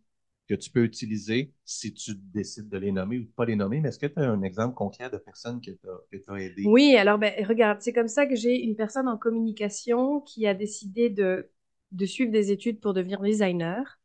[0.48, 3.80] que tu peux utiliser si tu décides de les nommer ou de pas les nommer,
[3.80, 6.64] mais est-ce que tu as un exemple concret de personne que tu as, aidé?
[6.66, 10.54] Oui, alors ben, regarde, c'est comme ça que j'ai une personne en communication qui a
[10.54, 11.50] décidé de,
[11.92, 14.00] de suivre des études pour devenir designer.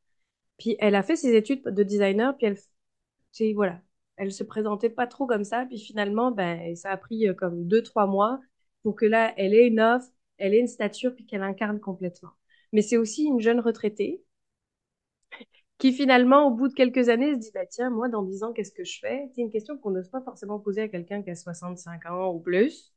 [0.58, 3.80] Puis elle a fait ses études de designer, puis elle, voilà,
[4.16, 7.66] elle se présentait pas trop comme ça, puis finalement, ben, ça a pris euh, comme
[7.66, 8.40] deux, trois mois
[8.82, 12.30] pour que là, elle ait une offre, elle ait une stature, puis qu'elle incarne complètement.
[12.72, 14.22] Mais c'est aussi une jeune retraitée
[15.78, 18.52] qui finalement, au bout de quelques années, se dit, bah, tiens, moi, dans 10 ans,
[18.52, 19.28] qu'est-ce que je fais?
[19.34, 22.40] C'est une question qu'on n'ose pas forcément poser à quelqu'un qui a 65 ans ou
[22.40, 22.92] plus,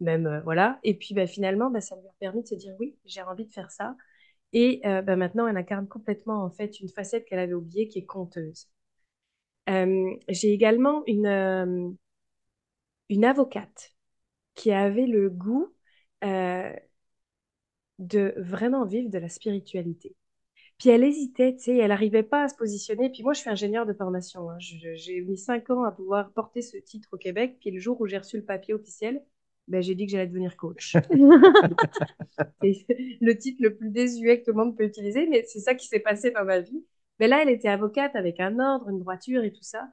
[0.00, 0.78] même, euh, voilà.
[0.84, 3.46] Et puis, bah, finalement, bah, ça lui a permis de se dire, oui, j'ai envie
[3.46, 3.96] de faire ça.
[4.54, 7.98] Et euh, bah, maintenant, elle incarne complètement, en fait, une facette qu'elle avait oubliée, qui
[8.00, 8.68] est conteuse.
[9.68, 11.90] Euh, j'ai également une, euh,
[13.10, 13.94] une avocate
[14.56, 15.74] qui avait le goût
[16.24, 16.72] euh,
[18.00, 20.16] de vraiment vivre de la spiritualité.
[20.80, 23.10] Puis elle hésitait, tu sais, elle n'arrivait pas à se positionner.
[23.10, 24.50] Puis moi, je suis ingénieure de formation.
[24.50, 24.56] Hein.
[24.58, 27.58] J'ai mis cinq ans à pouvoir porter ce titre au Québec.
[27.60, 29.22] Puis le jour où j'ai reçu le papier officiel,
[29.68, 30.96] ben, j'ai dit que j'allais devenir coach.
[32.62, 32.86] c'est
[33.20, 35.86] le titre le plus désuet que tout le monde peut utiliser, mais c'est ça qui
[35.86, 36.84] s'est passé dans ma vie.
[37.18, 39.86] Mais là, elle était avocate avec un ordre, une droiture et tout ça.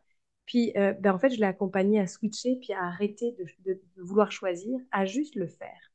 [0.46, 3.82] Puis, euh, ben, en fait, je l'ai accompagnée à switcher, puis à arrêter de, de,
[3.98, 5.92] de vouloir choisir, à juste le faire.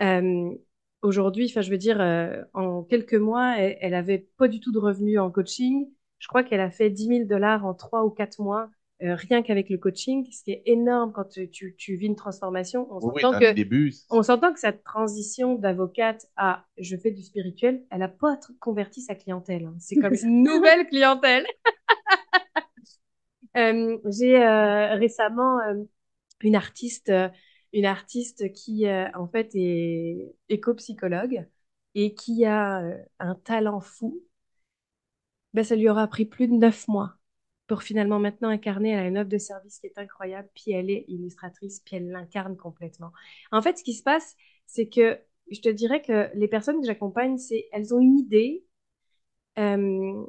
[0.00, 0.54] Euh,
[1.02, 4.72] Aujourd'hui, enfin, je veux dire, euh, en quelques mois, elle, elle avait pas du tout
[4.72, 5.88] de revenus en coaching.
[6.18, 8.70] Je crois qu'elle a fait 10 000 dollars en trois ou quatre mois,
[9.02, 12.14] euh, rien qu'avec le coaching, ce qui est énorme quand tu, tu, tu vis une
[12.14, 12.86] transformation.
[12.90, 13.92] On oui, s'entend dans que, le début.
[14.10, 19.00] on s'entend que cette transition d'avocate à je fais du spirituel, elle a pas converti
[19.00, 19.64] sa clientèle.
[19.64, 19.74] Hein.
[19.80, 21.44] C'est comme une nouvelle clientèle.
[23.56, 25.82] euh, J'ai euh, récemment euh,
[26.42, 27.12] une artiste
[27.72, 31.46] une artiste qui, euh, en fait, est éco-psychologue
[31.94, 34.22] et qui a euh, un talent fou.
[35.54, 37.14] ben, ça lui aura pris plus de neuf mois
[37.66, 38.90] pour finalement maintenant incarner.
[38.90, 42.10] Elle a une offre de service qui est incroyable, puis elle est illustratrice, puis elle
[42.10, 43.12] l'incarne complètement.
[43.50, 45.18] En fait, ce qui se passe, c'est que
[45.50, 48.64] je te dirais que les personnes que j'accompagne, c'est elles ont une idée.
[49.58, 50.24] Euh,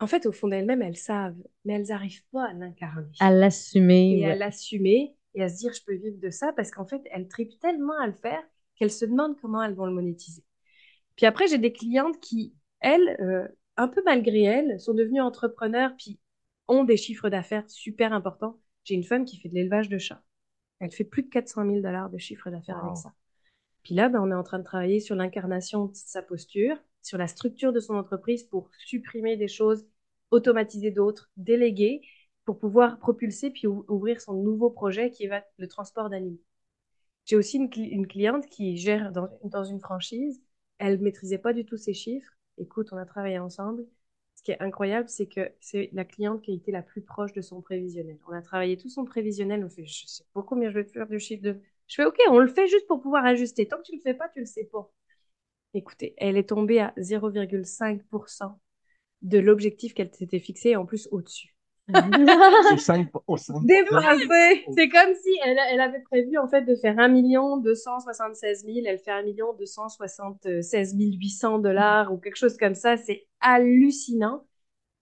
[0.00, 3.10] en fait, au fond d'elles-mêmes, elles savent, mais elles n'arrivent pas à l'incarner.
[3.20, 4.18] À l'assumer.
[4.18, 7.02] Et à l'assumer et à se dire, je peux vivre de ça, parce qu'en fait,
[7.10, 8.42] elles tripent tellement à le faire
[8.76, 10.44] qu'elles se demandent comment elles vont le monétiser.
[11.16, 15.92] Puis après, j'ai des clientes qui, elles, euh, un peu malgré elles, sont devenues entrepreneurs,
[15.96, 16.18] puis
[16.68, 18.58] ont des chiffres d'affaires super importants.
[18.84, 20.22] J'ai une femme qui fait de l'élevage de chats.
[20.80, 23.12] Elle fait plus de 400 000 dollars de chiffre d'affaires avec ça.
[23.82, 27.18] Puis là, ben, on est en train de travailler sur l'incarnation de sa posture, sur
[27.18, 29.86] la structure de son entreprise pour supprimer des choses,
[30.30, 32.02] automatiser d'autres, déléguer,
[32.44, 36.40] pour pouvoir propulser puis ouvrir son nouveau projet qui va le transport d'animaux.
[37.24, 40.42] J'ai aussi une, cliente qui gère dans, une franchise.
[40.78, 42.30] Elle maîtrisait pas du tout ses chiffres.
[42.58, 43.86] Écoute, on a travaillé ensemble.
[44.34, 47.32] Ce qui est incroyable, c'est que c'est la cliente qui a été la plus proche
[47.32, 48.18] de son prévisionnel.
[48.28, 49.64] On a travaillé tout son prévisionnel.
[49.64, 51.60] On fait, je sais pas combien je vais faire du chiffre de.
[51.86, 53.66] Je fais, OK, on le fait juste pour pouvoir ajuster.
[53.66, 54.90] Tant que tu le fais pas, tu le sais pas.
[55.74, 58.58] Écoutez, elle est tombée à 0,5%
[59.22, 61.53] de l'objectif qu'elle s'était fixé, en plus au-dessus.
[62.68, 63.10] c'est 5,
[64.74, 68.78] C'est comme si elle, elle, avait prévu en fait de faire 1 million 276 000,
[68.86, 72.96] elle fait 1 million 276 800 dollars ou quelque chose comme ça.
[72.96, 74.46] C'est hallucinant.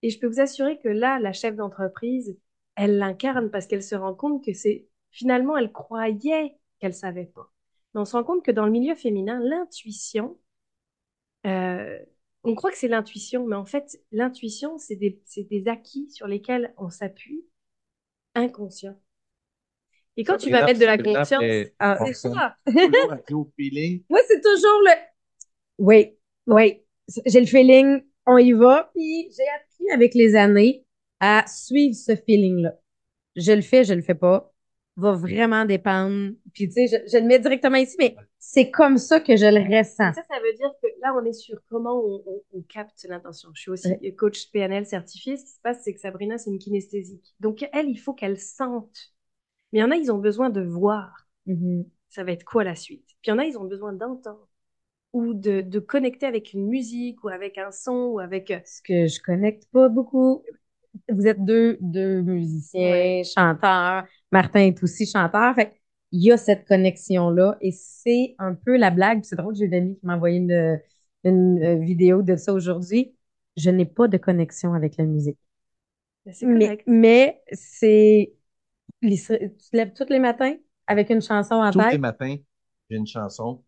[0.03, 2.37] Et je peux vous assurer que là, la chef d'entreprise,
[2.75, 7.53] elle l'incarne parce qu'elle se rend compte que c'est finalement, elle croyait qu'elle savait pas.
[7.95, 10.37] Mais on se rend compte que dans le milieu féminin, l'intuition,
[11.47, 11.99] euh,
[12.45, 16.75] on croit que c'est l'intuition, mais en fait, l'intuition, c'est des, des, acquis sur lesquels
[16.77, 17.45] on s'appuie
[18.35, 18.99] inconscient.
[20.17, 22.57] Et quand tu vas mettre de la conscience, ah, c'est ça.
[22.67, 24.93] Moi, c'est toujours le.
[25.79, 26.83] Oui, oui,
[27.27, 28.91] j'ai le feeling, on y va.
[28.95, 30.85] Puis j'ai appris avec les années
[31.21, 32.75] à suivre ce feeling-là.
[33.37, 34.52] Je le fais, je le fais pas
[34.97, 36.33] va vraiment dépendre.
[36.53, 39.47] Puis, tu sais, je, je, le mets directement ici, mais c'est comme ça que je
[39.47, 40.13] le ressens.
[40.13, 43.51] Ça, ça veut dire que là, on est sur comment on, on, capte l'intention.
[43.55, 45.37] Je suis aussi coach PNL certifié.
[45.37, 47.35] Ce qui se passe, c'est que Sabrina, c'est une kinesthésique.
[47.41, 49.13] Donc, elle, il faut qu'elle sente.
[49.73, 51.27] Mais il y en a, ils ont besoin de voir.
[51.47, 51.87] Mm-hmm.
[52.11, 53.07] Ça va être quoi la suite?
[53.23, 54.49] Puis il y en a, ils ont besoin d'entendre
[55.13, 58.51] ou de, de, connecter avec une musique ou avec un son ou avec...
[58.51, 60.43] Euh, Ce que je connecte pas beaucoup.
[61.11, 64.05] Vous êtes deux, deux musiciens, chanteurs.
[64.31, 65.55] Martin est aussi chanteur.
[65.55, 65.73] Fait
[66.13, 69.25] il y a cette connexion-là et c'est un peu la blague.
[69.25, 70.79] C'est drôle, j'ai une amie qui m'a envoyé une,
[71.25, 73.15] une, euh, vidéo de ça aujourd'hui.
[73.57, 75.39] Je n'ai pas de connexion avec la musique.
[76.43, 78.35] Mais, mais c'est.
[79.01, 80.55] Tu te lèves tous les matins
[80.87, 81.83] avec une chanson en tête?
[81.83, 82.37] Tous les matins,
[82.89, 83.65] j'ai une chanson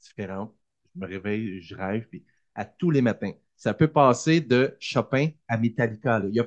[0.00, 0.54] différente.
[0.94, 2.24] Je me réveille, je rêve, puis
[2.54, 3.32] à tous les matins.
[3.56, 6.22] Ça peut passer de Chopin à Metallica.
[6.28, 6.46] Il y a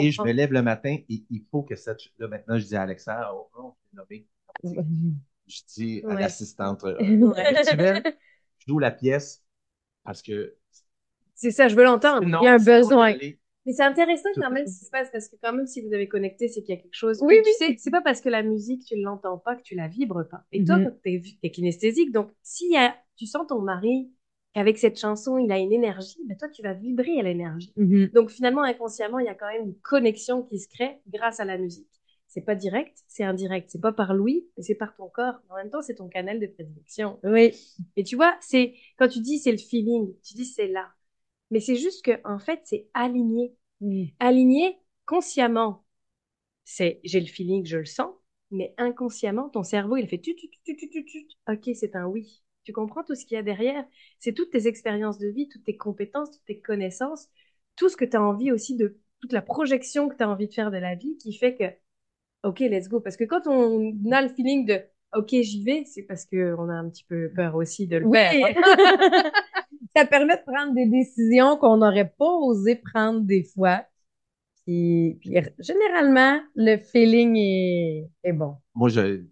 [0.00, 2.00] et je me lève le matin et il faut que cette.
[2.18, 4.26] Là, maintenant, je dis à Alexa, oh, oh on nommé.
[5.46, 9.44] Je dis à l'assistante, euh, je joue la pièce
[10.04, 10.56] parce que.
[11.34, 12.26] C'est ça, je veux l'entendre.
[12.26, 13.14] Il y a un besoin.
[13.66, 15.92] Mais c'est intéressant quand même ce qui se passe parce que quand même si vous
[15.92, 17.18] avez connecté, c'est qu'il y a quelque chose.
[17.20, 19.88] Oui, tu sais, c'est pas parce que la musique tu l'entends pas que tu la
[19.88, 20.44] vibres pas.
[20.52, 21.00] Et toi, mm-hmm.
[21.04, 24.10] tu es, kinesthésique, donc si y a, tu sens ton mari
[24.58, 27.72] avec cette chanson, il a une énergie, ben toi, tu vas vibrer à l'énergie.
[27.76, 28.12] Mm-hmm.
[28.12, 31.44] Donc finalement, inconsciemment, il y a quand même une connexion qui se crée grâce à
[31.44, 31.88] la musique.
[32.26, 33.70] C'est pas direct, c'est indirect.
[33.70, 35.36] C'est pas par l'ouïe, mais c'est par ton corps.
[35.48, 37.18] En même temps, c'est ton canal de prédilection.
[37.22, 37.52] Oui.
[37.96, 40.88] Et tu vois, c'est quand tu dis c'est le feeling, tu dis c'est là.
[41.50, 43.54] Mais c'est juste que en fait, c'est aligné.
[44.18, 45.84] Aligné consciemment.
[46.64, 48.12] C'est j'ai le feeling, je le sens,
[48.50, 51.26] mais inconsciemment, ton cerveau, il fait tu tu tu tu tu tu.
[51.48, 52.42] OK, c'est un oui.
[52.66, 53.84] Tu comprends tout ce qu'il y a derrière
[54.18, 57.28] C'est toutes tes expériences de vie, toutes tes compétences, toutes tes connaissances,
[57.76, 60.48] tout ce que tu as envie aussi de, toute la projection que tu as envie
[60.48, 61.64] de faire de la vie qui fait que,
[62.48, 62.98] OK, let's go.
[63.00, 64.82] Parce que quand on a le feeling de,
[65.14, 68.48] OK, j'y vais, c'est parce qu'on a un petit peu peur aussi de le faire.
[69.96, 73.84] Ça permet de prendre des décisions qu'on n'aurait pas osé prendre des fois.
[74.66, 75.20] Puis,
[75.60, 78.56] généralement, le feeling est, est bon.
[78.74, 79.22] Moi, je,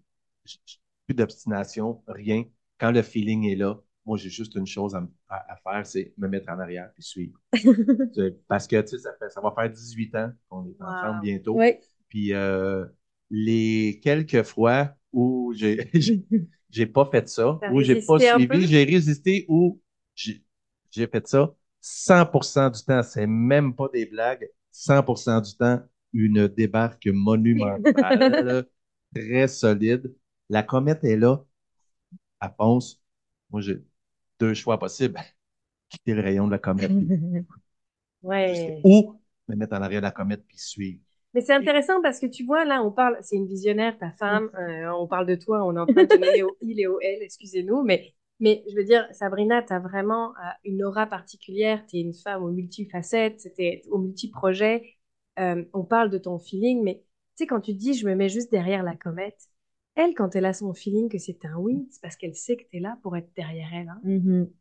[1.05, 2.45] plus d'obstination, rien
[2.77, 4.95] quand le feeling est là, moi, j'ai juste une chose
[5.29, 7.39] à, faire, c'est me mettre en arrière et suivre.
[8.47, 11.59] Parce que, tu sais, ça, va faire 18 ans qu'on est ensemble bientôt.
[12.07, 12.85] Puis, euh,
[13.31, 15.89] les quelques fois où j'ai,
[16.69, 19.81] j'ai pas fait ça, où j'ai pas suivi, j'ai résisté, ou
[20.13, 20.43] j'ai,
[21.07, 25.81] fait ça, 100% du temps, c'est même pas des blagues, 100% du temps,
[26.13, 28.67] une débarque monumentale,
[29.15, 30.13] très solide.
[30.49, 31.43] La comète est là,
[32.45, 33.01] à Ponce,
[33.49, 33.83] moi, j'ai
[34.39, 35.19] deux choix possibles.
[35.89, 36.91] Quitter le rayon de la comète.
[38.23, 38.81] Ouais.
[38.83, 40.99] Ou me mettre en arrière de la comète puis suivre.
[41.35, 44.49] Mais c'est intéressant parce que tu vois, là, on parle, c'est une visionnaire, ta femme,
[44.57, 46.99] euh, on parle de toi, on est en train de nommer au il et au
[47.01, 51.85] elle, excusez-nous, mais, mais je veux dire, Sabrina, tu as vraiment euh, une aura particulière,
[51.87, 54.95] tu es une femme aux multifacettes, c'était aux multi-projets,
[55.37, 57.03] euh, on parle de ton feeling, mais
[57.35, 59.49] tu sais, quand tu dis je me mets juste derrière la comète,
[59.95, 62.63] elle, quand elle a son feeling que c'est un oui, c'est parce qu'elle sait que
[62.69, 63.89] tu es là pour être derrière elle.
[63.89, 64.01] hein.
[64.03, 64.51] Mhm.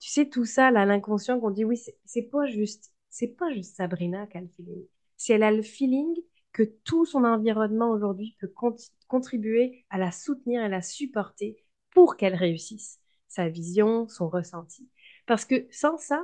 [0.00, 3.76] Tu sais, tout ça, là, l'inconscient qu'on dit oui, c'est- pas juste, c'est pas juste
[3.76, 4.84] Sabrina qui a le feeling.
[5.16, 6.14] Si elle a le feeling
[6.52, 8.76] que tout son environnement aujourd'hui peut con-
[9.08, 11.56] contribuer à la soutenir et la supporter
[11.90, 14.88] pour qu'elle réussisse sa vision, son ressenti.
[15.26, 16.22] Parce que sans ça,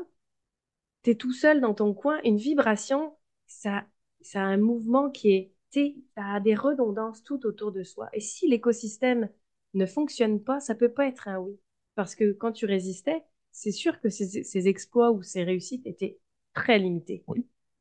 [1.02, 3.84] t'es tout seul dans ton coin, une vibration, ça,
[4.20, 7.82] ça a un mouvement qui est, tu sais, ça a des redondances tout autour de
[7.82, 8.08] soi.
[8.12, 9.28] Et si l'écosystème
[9.74, 11.58] ne fonctionne pas, ça peut pas être un oui.
[11.94, 16.18] Parce que quand tu résistais, c'est sûr que ces, ces exploits ou ces réussites étaient
[16.54, 17.24] très limités.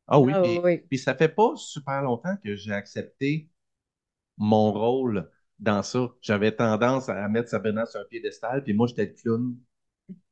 [0.08, 0.77] Ah oui, Ah puis, oui.
[0.89, 3.49] puis ça fait pas super longtemps que j'ai accepté
[4.38, 6.10] mon rôle dans ça.
[6.21, 9.56] J'avais tendance à mettre Sabrina sur un piédestal, puis moi, j'étais le clown.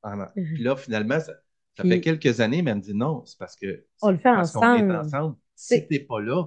[0.36, 1.34] Puis là, finalement, ça,
[1.78, 4.18] ça Puis- fait quelques années, mais elle me dit non, c'est parce que On le
[4.18, 4.96] fait parce qu'on est ensemble.
[4.96, 5.36] ensemble.
[5.56, 6.46] C'est- Si t'es pas là,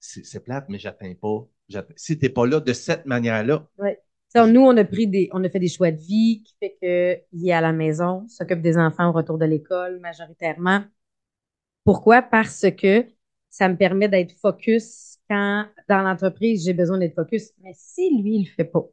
[0.00, 1.46] c'est plate, mais j'atteins pas.
[1.96, 3.66] Si t'es pas là de cette manière-là,
[4.28, 6.76] Ça, nous, on a pris des, on a fait des choix de vie qui fait
[6.80, 10.84] que il est à la maison, s'occupe des enfants au retour de l'école majoritairement.
[11.84, 12.22] Pourquoi?
[12.22, 13.06] Parce que
[13.48, 17.52] ça me permet d'être focus quand, dans l'entreprise, j'ai besoin d'être focus.
[17.62, 18.84] Mais si lui, il le fait pas,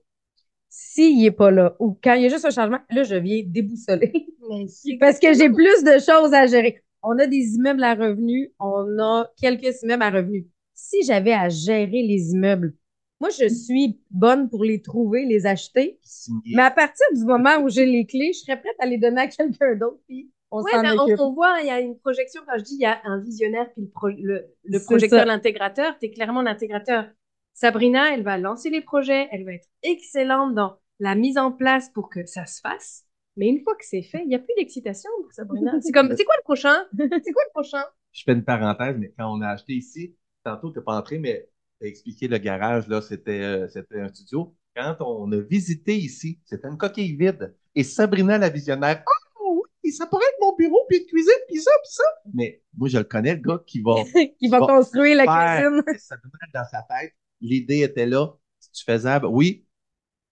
[0.70, 3.44] s'il est pas là, ou quand il y a juste un changement, là, je viens
[3.46, 4.14] déboussoler.
[5.00, 6.84] Parce que j'ai plus de choses à gérer.
[7.04, 10.46] On a des immeubles à revenus, on a quelques immeubles à revenus.
[10.90, 12.76] Si j'avais à gérer les immeubles,
[13.20, 16.00] moi, je suis bonne pour les trouver, les acheter.
[16.46, 19.22] Mais à partir du moment où j'ai les clés, je serais prête à les donner
[19.22, 22.42] à quelqu'un d'autre, puis on Ouais, s'en mais on, voit, il y a une projection.
[22.48, 25.20] Quand je dis il y a un visionnaire puis le, pro- le, le C'est projecteur,
[25.20, 25.26] ça.
[25.26, 27.06] l'intégrateur, tu es clairement l'intégrateur.
[27.54, 31.90] Sabrina, elle va lancer les projets, elle va être excellente dans la mise en place
[31.90, 33.04] pour que ça se fasse.
[33.36, 35.76] Mais une fois que c'est fait, il n'y a plus d'excitation pour Sabrina.
[35.82, 36.76] C'est comme, c'est quoi le prochain?
[36.98, 37.84] C'est quoi le prochain?
[38.12, 40.16] Je fais une parenthèse, mais quand on a acheté ici,
[40.50, 44.00] tantôt, tu n'es pas entré, mais tu as expliqué le garage, là, c'était euh, c'était
[44.00, 44.56] un studio.
[44.76, 47.56] Quand on a visité ici, c'était une coquille vide.
[47.76, 49.04] Et Sabrina, la visionnaire,
[49.42, 52.04] oh oui, ça pourrait être mon bureau, puis de cuisine, puis ça, puis ça.
[52.34, 53.96] Mais moi, je le connais, le gars qui va
[54.40, 55.98] qui va construire la cuisine.
[56.00, 57.14] Sabrina dans sa tête.
[57.42, 58.34] L'idée était là.
[58.60, 59.28] C'est faisable?
[59.28, 59.66] Oui.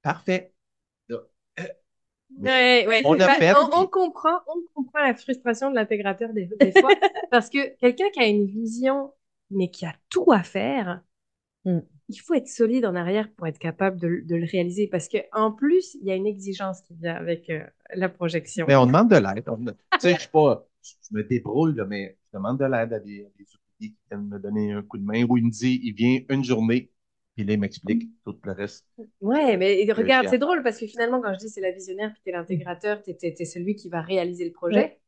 [0.01, 0.54] Parfait.
[2.38, 3.01] Ouais, ouais.
[3.06, 6.89] On Bah, puis- on comprend, on comprend la frustration de l'intégrateur des, des fois,
[7.32, 9.13] parce que quelqu'un qui a une vision,
[9.51, 11.01] mais qui a tout à faire,
[11.65, 11.79] Mm.
[12.10, 15.17] il faut être solide en arrière pour être capable de, de le réaliser, parce que
[15.34, 17.63] en plus, il y a une exigence qui vient avec euh,
[17.95, 18.65] la projection.
[18.67, 19.49] Mais on demande de l'aide.
[19.49, 22.93] On- Tu sais, je suis pas, je me débrouille, là, mais je demande de l'aide
[22.93, 25.49] à des, des outils qui viennent me donner un coup de main ou il me
[25.49, 26.91] dit, il vient une journée,
[27.36, 28.86] puis là, il m'explique tout le reste.
[29.21, 32.21] Ouais, mais regarde, c'est drôle parce que finalement, quand je dis c'est la visionnaire puis
[32.23, 34.77] t'es l'intégrateur, t'es, t'es, t'es celui qui va réaliser le projet.
[34.77, 34.99] Ouais.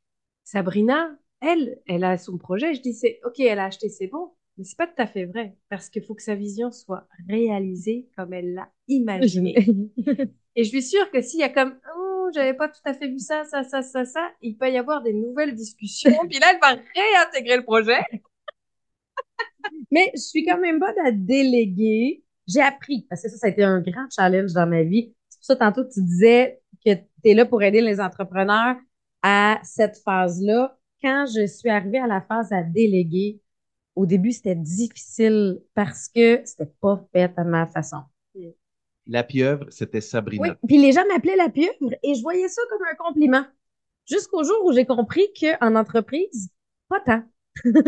[0.43, 2.73] Sabrina, elle, elle a son projet.
[2.73, 5.26] Je dis c'est ok, elle a acheté, c'est bon, mais c'est pas tout à fait
[5.26, 9.56] vrai parce qu'il faut que sa vision soit réalisée comme elle l'a imaginée.
[10.56, 13.08] Et je suis sûre que s'il y a comme oh, j'avais pas tout à fait
[13.08, 16.28] vu ça, ça, ça, ça, ça, il peut y avoir des nouvelles discussions.
[16.30, 18.00] puis là, elle va réintégrer le projet.
[19.91, 22.23] Mais je suis quand même bonne à déléguer.
[22.47, 25.13] J'ai appris, parce que ça, ça a été un grand challenge dans ma vie.
[25.30, 28.78] C'est pour ça, tantôt, tu disais que tu es là pour aider les entrepreneurs
[29.21, 30.77] à cette phase-là.
[31.02, 33.40] Quand je suis arrivée à la phase à déléguer,
[33.96, 38.02] au début, c'était difficile parce que c'était pas fait à ma façon.
[39.08, 40.56] La pieuvre, c'était Oui, Sabrina.
[40.68, 43.46] puis les gens m'appelaient la pieuvre et je voyais ça comme un compliment.
[44.10, 46.50] Jusqu'au jour où j'ai compris qu'en entreprise,
[46.90, 47.24] pas tant.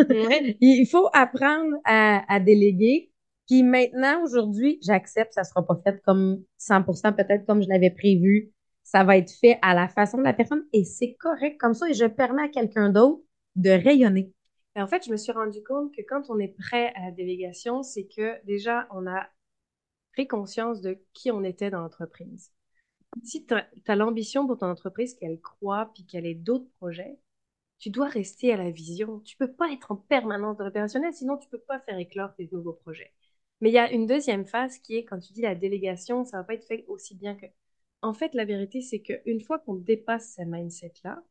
[0.09, 0.57] Ouais.
[0.61, 3.11] Il faut apprendre à, à déléguer.
[3.47, 8.51] Puis maintenant, aujourd'hui, j'accepte, ça sera pas fait comme 100% peut-être comme je l'avais prévu.
[8.91, 11.87] Ça va être fait à la façon de la personne et c'est correct comme ça
[11.87, 13.21] et je permets à quelqu'un d'autre
[13.55, 14.33] de rayonner.
[14.75, 17.11] Et en fait, je me suis rendu compte que quand on est prêt à la
[17.11, 19.27] délégation, c'est que déjà, on a
[20.13, 22.51] pris conscience de qui on était dans l'entreprise.
[23.23, 27.19] Si tu as, l'ambition pour ton entreprise, qu'elle croit, puis qu'elle ait d'autres projets,
[27.77, 29.19] tu dois rester à la vision.
[29.19, 32.49] Tu peux pas être en permanence dans l'opérationnel, sinon tu peux pas faire éclore tes
[32.51, 33.13] nouveaux projets.
[33.61, 36.37] Mais il y a une deuxième phase qui est quand tu dis la délégation, ça
[36.37, 37.45] va pas être fait aussi bien que.
[38.01, 41.23] En fait, la vérité, c'est qu'une fois qu'on dépasse ce mindset-là,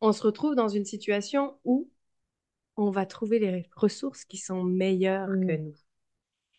[0.00, 1.90] on se retrouve dans une situation où
[2.76, 5.40] on va trouver les ressources qui sont meilleures Mm.
[5.40, 5.76] que nous.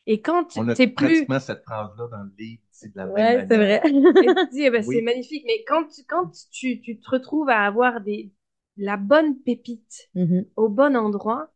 [0.08, 2.98] Et quand tu On a t'es plus, pratiquement cette phrase-là dans le livre, c'est de
[2.98, 3.58] la même Ouais, c'est manière.
[3.58, 3.82] vrai.
[4.20, 5.02] et tu dis, eh ben, Oui.
[5.02, 8.32] c'est magnifique, mais quand tu, quand tu, tu te retrouves à avoir des,
[8.78, 10.46] la bonne pépite Mhm.
[10.56, 11.52] au bon endroit,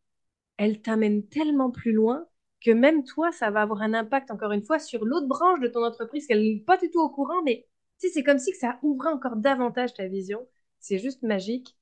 [0.57, 2.27] elle t'amène tellement plus loin
[2.65, 5.67] que même toi, ça va avoir un impact, encore une fois, sur l'autre branche de
[5.67, 7.67] ton entreprise qu'elle n'est pas du tout au courant, mais
[7.99, 10.45] tu sais, c'est comme si que ça ouvrait encore davantage ta vision.
[10.79, 11.77] C'est juste magique.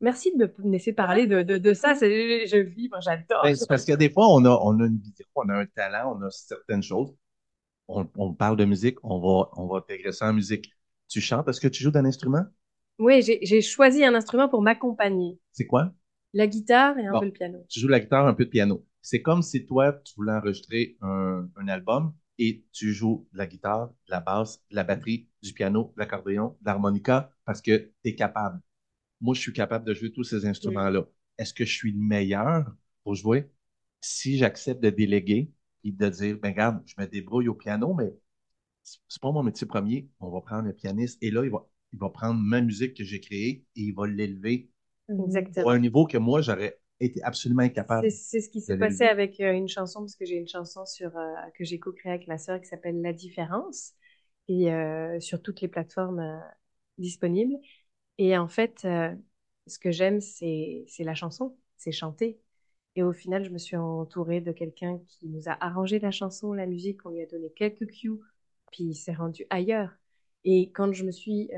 [0.00, 1.94] Merci de me laisser parler de, de, de ça.
[1.94, 3.44] C'est- Je vibre, j'adore.
[3.44, 6.16] Ben, parce que des fois, on a, on a une vision, on a un talent,
[6.18, 7.14] on a certaines choses.
[7.88, 10.72] On, on parle de musique, on va, on va intégrer ça en musique.
[11.08, 12.44] Tu chantes, est-ce que tu joues d'un instrument?
[12.98, 15.38] Oui, j'ai j'ai choisi un instrument pour m'accompagner.
[15.52, 15.92] C'est quoi?
[16.32, 17.20] La guitare et un Bon.
[17.20, 17.58] peu le piano.
[17.68, 18.84] Tu joues la guitare, un peu de piano.
[19.04, 23.46] C'est comme si toi, tu voulais enregistrer un, un album et tu joues de la
[23.46, 27.92] guitare, de la basse, de la batterie, du piano, de l'accordéon, de l'harmonica parce que
[28.02, 28.60] tu es capable.
[29.20, 31.06] Moi, je suis capable de jouer tous ces instruments-là.
[31.38, 32.72] Est-ce que je suis le meilleur
[33.04, 33.50] pour jouer?
[34.00, 35.52] Si j'accepte de déléguer
[35.84, 38.14] et de dire, ben regarde, je me débrouille au piano, mais
[39.08, 40.10] c'est pas mon métier premier.
[40.20, 43.04] On va prendre le pianiste et là, il va, il va prendre ma musique que
[43.04, 44.70] j'ai créée et il va l'élever
[45.08, 45.68] Exactement.
[45.68, 48.10] à un niveau que moi, j'aurais été absolument incapable.
[48.10, 51.16] C'est ce qui s'est passé avec euh, une chanson, parce que j'ai une chanson sur,
[51.16, 53.92] euh, que j'ai co-créée avec ma sœur qui s'appelle La Différence,
[54.48, 56.40] et euh, sur toutes les plateformes
[56.98, 57.56] disponibles.
[58.18, 58.86] Et en fait,
[59.66, 62.38] ce que j'aime, c'est c'est la chanson, c'est chanter.
[62.96, 66.52] Et au final, je me suis entourée de quelqu'un qui nous a arrangé la chanson,
[66.52, 68.20] la musique, on lui a donné quelques cues,
[68.70, 69.90] puis il s'est rendu ailleurs.
[70.44, 71.50] Et quand je me suis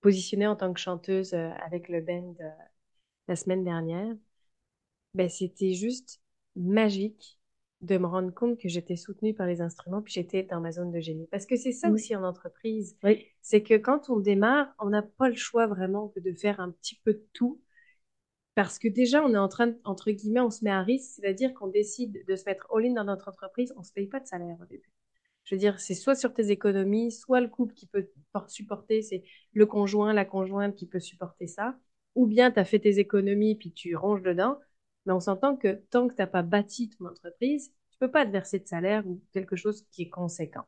[0.00, 2.34] positionnée en tant que chanteuse avec le band
[3.30, 4.14] la semaine dernière,
[5.14, 6.20] ben, c'était juste
[6.56, 7.38] magique
[7.80, 10.90] de me rendre compte que j'étais soutenue par les instruments, puis j'étais dans ma zone
[10.90, 11.26] de génie.
[11.30, 13.26] Parce que c'est ça aussi en entreprise, Oui.
[13.40, 16.70] c'est que quand on démarre, on n'a pas le choix vraiment que de faire un
[16.70, 17.60] petit peu de tout.
[18.54, 21.12] Parce que déjà, on est en train, de- entre guillemets, on se met à risque,
[21.14, 24.20] c'est-à-dire qu'on décide de se mettre all-in dans notre entreprise, on ne se paye pas
[24.20, 24.90] de salaire au début.
[25.44, 29.02] Je veux dire, c'est soit sur tes économies, soit le couple qui peut por- supporter,
[29.02, 29.22] c'est
[29.54, 31.78] le conjoint, la conjointe qui peut supporter ça,
[32.14, 34.58] ou bien tu as fait tes économies puis tu ronges dedans.
[35.06, 38.26] Mais on s'entend que tant que tu n'as pas bâti ton entreprise, tu peux pas
[38.26, 40.66] te verser de salaire ou quelque chose qui est conséquent.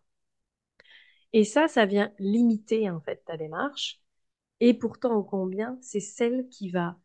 [1.33, 4.01] Et ça, ça vient limiter en fait ta démarche.
[4.61, 6.99] Et pourtant, ô combien, c'est celle qui va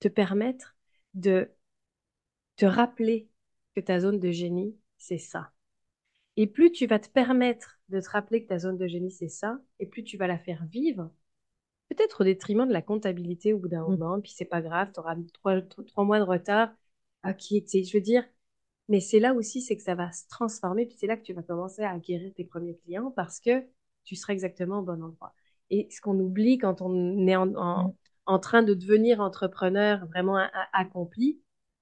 [0.00, 0.76] te permettre
[1.14, 1.50] de
[2.56, 3.28] te rappeler
[3.74, 5.50] que ta zone de génie, c'est ça.
[6.36, 9.28] Et plus tu vas te permettre de te rappeler que ta zone de génie, c'est
[9.28, 11.12] ça, et plus tu vas la faire vivre,
[11.88, 13.96] peut-être au détriment de la comptabilité au bout d'un Mm.
[13.96, 16.70] moment, puis c'est pas grave, tu auras trois, trois mois de retard.
[17.24, 18.24] Ok, je veux dire,
[18.88, 21.32] mais c'est là aussi, c'est que ça va se transformer, puis c'est là que tu
[21.34, 23.64] vas commencer à acquérir tes premiers clients parce que
[24.04, 25.34] tu seras exactement au bon endroit.
[25.70, 27.92] Et ce qu'on oublie quand on est en, en, Mm.
[28.26, 31.40] en train de devenir entrepreneur vraiment a- a- accompli,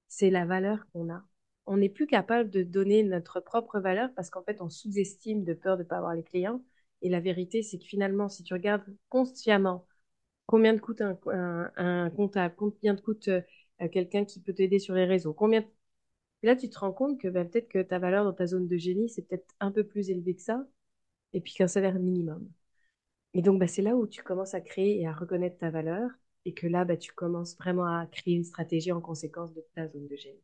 [0.08, 1.22] c'est la valeur qu'on a.
[1.66, 5.52] On n'est plus capable de donner notre propre valeur parce qu'en fait, on sous-estime de
[5.54, 6.62] peur de ne pas avoir les clients.
[7.02, 9.86] Et la vérité, c'est que finalement, si tu regardes consciemment
[10.46, 13.42] combien te coûte un, un, un comptable, combien te coûte euh,
[13.92, 15.64] quelqu'un qui peut t'aider sur les réseaux, combien
[16.42, 18.76] là, tu te rends compte que ben, peut-être que ta valeur dans ta zone de
[18.78, 20.66] génie, c'est peut-être un peu plus élevé que ça,
[21.34, 22.50] et puis qu'un salaire minimum.
[23.34, 26.10] Et donc, ben, c'est là où tu commences à créer et à reconnaître ta valeur,
[26.46, 29.88] et que là, ben, tu commences vraiment à créer une stratégie en conséquence de ta
[29.88, 30.42] zone de génie.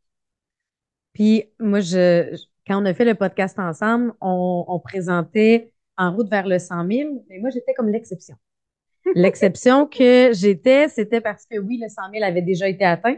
[1.13, 2.35] Puis moi, je-
[2.67, 6.83] quand on a fait le podcast ensemble, on, on présentait En route vers le 100
[6.85, 8.35] 000, mais moi, j'étais comme l'exception.
[9.15, 13.17] L'exception que j'étais, c'était parce que oui, le 100 000 avait déjà été atteint,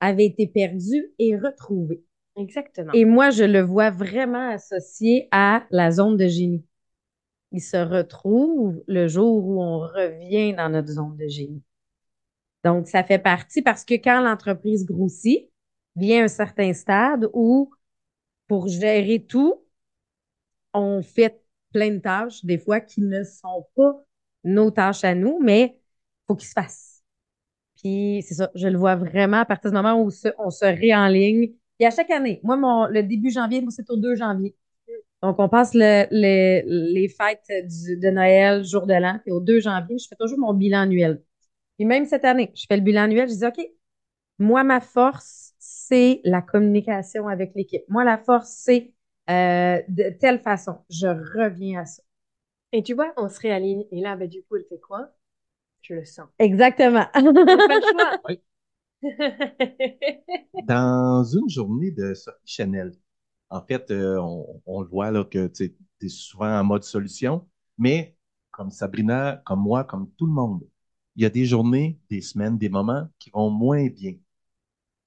[0.00, 2.02] avait été perdu et retrouvé.
[2.36, 2.92] Exactement.
[2.92, 6.64] Et moi, je le vois vraiment associé à la zone de génie.
[7.52, 11.62] Il se retrouve le jour où on revient dans notre zone de génie.
[12.64, 15.50] Donc, ça fait partie parce que quand l'entreprise grossit,
[15.96, 17.72] vient un certain stade où,
[18.46, 19.64] pour gérer tout,
[20.72, 24.04] on fait plein de tâches, des fois qui ne sont pas
[24.44, 25.78] nos tâches à nous, mais
[26.26, 27.02] faut qu'ils se fassent.
[27.82, 30.64] Puis c'est ça, je le vois vraiment à partir du moment où se- on se
[30.64, 31.52] réenligne.
[31.78, 34.54] Et à chaque année, moi, mon, le début janvier, moi, c'est au 2 janvier.
[35.22, 39.60] Donc, on passe le- les- les fêtes de Noël, jour de l'an, puis au 2
[39.60, 41.22] janvier, je fais toujours mon bilan annuel.
[41.78, 43.60] Puis même cette année, je fais le bilan annuel, je dis, OK,
[44.38, 47.82] moi, ma force, c'est la communication avec l'équipe.
[47.88, 48.92] Moi, la force, c'est
[49.30, 50.78] euh, de telle façon.
[50.90, 52.02] Je reviens à ça.
[52.72, 53.84] Et tu vois, on se réaligne.
[53.90, 55.10] Et là, ben, du coup, elle fait quoi?
[55.82, 56.28] Je le sens.
[56.38, 57.06] Exactement.
[57.66, 58.06] Pas le choix.
[58.28, 58.40] Oui.
[60.58, 62.92] Dans une journée de Sophie Chanel,
[63.50, 67.48] en fait, euh, on, on le voit là, que tu es souvent en mode solution,
[67.78, 68.16] mais
[68.50, 70.62] comme Sabrina, comme moi, comme tout le monde,
[71.16, 74.14] il y a des journées, des semaines, des moments qui vont moins bien.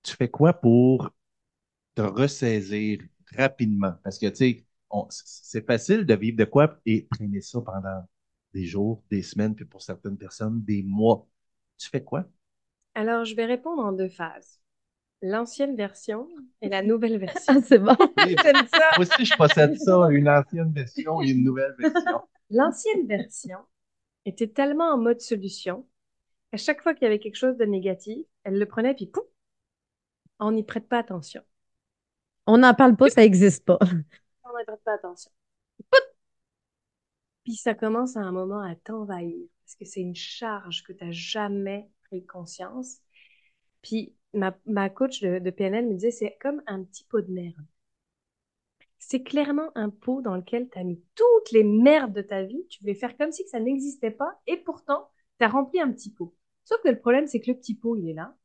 [0.04, 1.12] Tu fais quoi pour
[1.96, 3.00] te ressaisir
[3.38, 3.94] rapidement?
[4.04, 4.66] Parce que, tu sais,
[5.10, 8.04] c'est facile de vivre de quoi et traîner ça pendant
[8.54, 11.28] des jours, des semaines, puis pour certaines personnes, des mois.
[11.78, 12.26] Tu fais quoi?
[12.96, 14.60] Alors, je vais répondre en deux phases.
[15.22, 16.28] L'ancienne version
[16.62, 17.54] et la nouvelle version.
[17.56, 17.96] Ah, c'est bon.
[18.18, 18.90] Oui, J'aime ça.
[18.98, 22.22] Moi aussi, je possède ça, une ancienne version et une nouvelle version.
[22.50, 23.60] L'ancienne version
[24.26, 25.88] était tellement en mode solution
[26.52, 29.24] qu'à chaque fois qu'il y avait quelque chose de négatif, elle le prenait puis pouf,
[30.40, 31.42] on n'y prête pas attention.
[32.46, 33.80] On n'en parle pas, ça n'existe pas.
[34.66, 35.32] Prête pas attention.
[37.44, 41.04] Puis ça commence à un moment à t'envahir parce que c'est une charge que tu
[41.04, 43.00] n'as jamais pris conscience.
[43.82, 47.66] Puis ma, ma coach de, PNL me disait, c'est comme un petit pot de merde.
[49.00, 52.66] C'est clairement un pot dans lequel tu as mis toutes les merdes de ta vie.
[52.70, 55.10] Tu voulais faire comme si ça n'existait pas et pourtant,
[55.40, 56.34] tu as rempli un petit pot.
[56.64, 58.36] Sauf que le problème, c'est que le petit pot, il est là.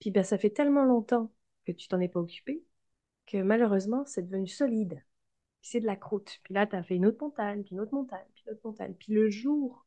[0.00, 1.30] Puis ben, ça fait tellement longtemps
[1.66, 2.64] que tu t'en es pas occupé
[3.26, 5.02] que malheureusement, c'est devenu solide.
[5.62, 6.40] Puis c'est de la croûte.
[6.44, 8.60] Puis là, tu as fait une autre montagne, puis une autre montagne, puis une autre
[8.64, 8.94] montagne.
[8.94, 9.86] Puis le jour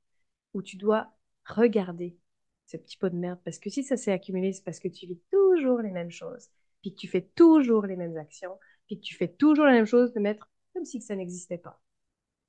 [0.53, 1.13] où tu dois
[1.45, 2.17] regarder
[2.65, 5.05] ce petit pot de merde, parce que si ça s'est accumulé, c'est parce que tu
[5.05, 6.49] vis toujours les mêmes choses,
[6.81, 8.57] puis que tu fais toujours les mêmes actions,
[8.87, 11.81] puis que tu fais toujours la même chose de mettre comme si ça n'existait pas.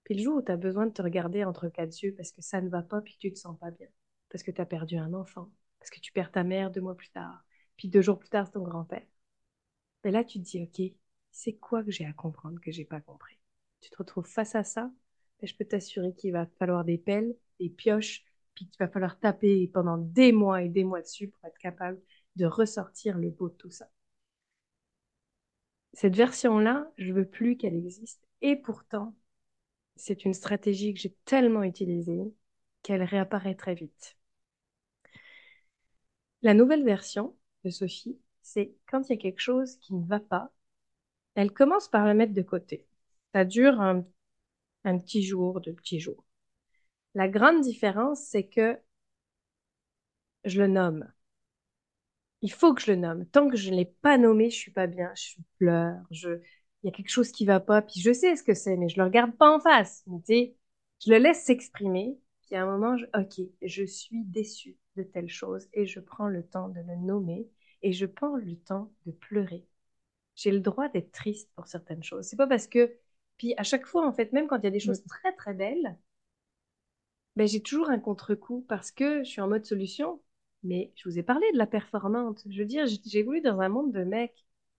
[0.05, 2.41] Puis le jour où tu as besoin de te regarder entre quatre yeux parce que
[2.41, 3.89] ça ne va pas, puis que tu te sens pas bien,
[4.31, 5.51] parce que tu as perdu un enfant,
[5.81, 7.45] parce que tu perds ta mère deux mois plus tard,
[7.77, 9.07] puis deux jours plus tard, c'est ton grand-père.
[10.05, 10.93] Mais là, tu te dis, OK,
[11.37, 13.39] c'est quoi que j'ai à comprendre que j'ai pas compris?
[13.83, 14.91] Tu te retrouves face à ça,
[15.43, 18.25] je peux t'assurer qu'il va falloir des pelles, des pioches,
[18.55, 22.01] puis qu'il va falloir taper pendant des mois et des mois dessus pour être capable
[22.37, 23.87] de ressortir le beau de tout ça.
[25.93, 28.27] Cette version-là, je veux plus qu'elle existe.
[28.41, 29.15] Et pourtant,
[29.97, 32.35] c'est une stratégie que j'ai tellement utilisée
[32.83, 34.17] qu'elle réapparaît très vite.
[36.41, 40.19] La nouvelle version de Sophie, c'est quand il y a quelque chose qui ne va
[40.19, 40.51] pas,
[41.37, 42.87] elle commence par la mettre de côté.
[43.35, 44.05] Ça dure un,
[44.85, 46.25] petit jour, deux petits jours.
[47.15, 48.79] La grande différence, c'est que
[50.45, 51.13] je le nomme.
[52.43, 53.27] Il faut que je le nomme.
[53.27, 56.41] Tant que je ne l'ai pas nommé, je suis pas bien, je pleure, je...
[56.83, 58.89] il y a quelque chose qui va pas, puis je sais ce que c'est, mais
[58.89, 60.05] je le regarde pas en face.
[60.07, 60.55] Mais
[61.05, 63.07] je le laisse s'exprimer, puis à un moment, je...
[63.15, 67.49] ok, je suis déçue de telle chose, et je prends le temps de le nommer,
[67.83, 69.67] et je prends le temps de pleurer.
[70.37, 72.27] J'ai le droit d'être triste pour certaines choses.
[72.27, 72.97] C'est pas parce que,
[73.39, 75.55] puis à chaque fois, en fait, même quand il y a des choses très très
[75.55, 75.99] belles,
[77.37, 80.21] ben, j'ai toujours un contre-coup parce que je suis en mode solution.
[80.63, 82.43] Mais je vous ai parlé de la performante.
[82.49, 84.35] Je veux dire, j'ai évolué dans un monde de mecs.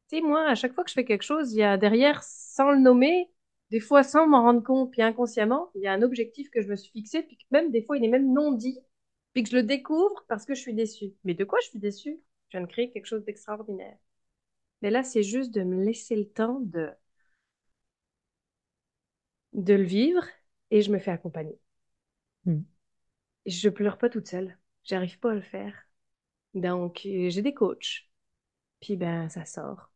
[0.09, 2.23] Tu sais, moi, à chaque fois que je fais quelque chose, il y a derrière,
[2.23, 3.29] sans le nommer,
[3.71, 6.67] des fois sans m'en rendre compte, puis inconsciemment, il y a un objectif que je
[6.67, 8.79] me suis fixé, puis que même des fois, il est même non dit,
[9.33, 11.13] puis que je le découvre parce que je suis déçue.
[11.23, 12.19] Mais de quoi je suis déçue?
[12.49, 13.97] Je viens de créer quelque chose d'extraordinaire.
[14.81, 16.89] Mais là, c'est juste de me laisser le temps de,
[19.53, 20.23] de le vivre
[20.71, 21.59] et je me fais accompagner.
[22.45, 22.61] Hmm.
[23.45, 24.57] Je pleure pas toute seule.
[24.83, 25.73] J'arrive pas à le faire.
[26.53, 28.07] Donc, euh, j'ai des coachs.
[28.79, 29.91] Puis, ben, ça sort.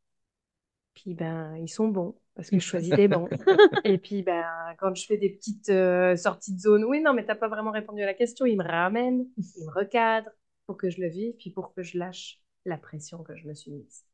[0.93, 3.27] Puis, ben, ils sont bons parce que je choisis des bons.
[3.83, 4.45] Et puis, ben,
[4.79, 7.71] quand je fais des petites euh, sorties de zone, oui, non, mais t'as pas vraiment
[7.71, 10.31] répondu à la question, ils me ramènent, ils me recadrent
[10.65, 13.53] pour que je le vive, puis pour que je lâche la pression que je me
[13.53, 14.05] suis mise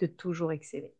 [0.00, 0.94] de toujours exceller.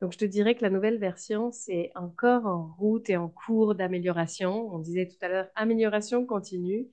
[0.00, 3.74] Donc, je te dirais que la nouvelle version, c'est encore en route et en cours
[3.74, 4.72] d'amélioration.
[4.74, 6.88] On disait tout à l'heure, amélioration continue.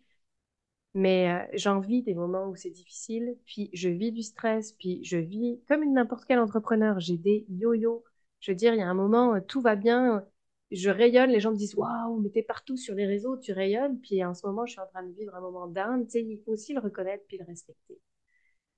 [0.94, 5.04] Mais euh, j'en vis des moments où c'est difficile, puis je vis du stress, puis
[5.04, 7.00] je vis comme n'importe quel entrepreneur.
[7.00, 8.04] J'ai des yo-yo.
[8.42, 10.26] Je veux dire, il y a un moment, euh, tout va bien,
[10.72, 14.00] je rayonne, les gens me disent waouh, mais t'es partout sur les réseaux, tu rayonnes.
[14.02, 16.06] Puis en ce moment, je suis en train de vivre un moment down.
[16.06, 18.00] Tu sais, il faut aussi le reconnaître puis le respecter.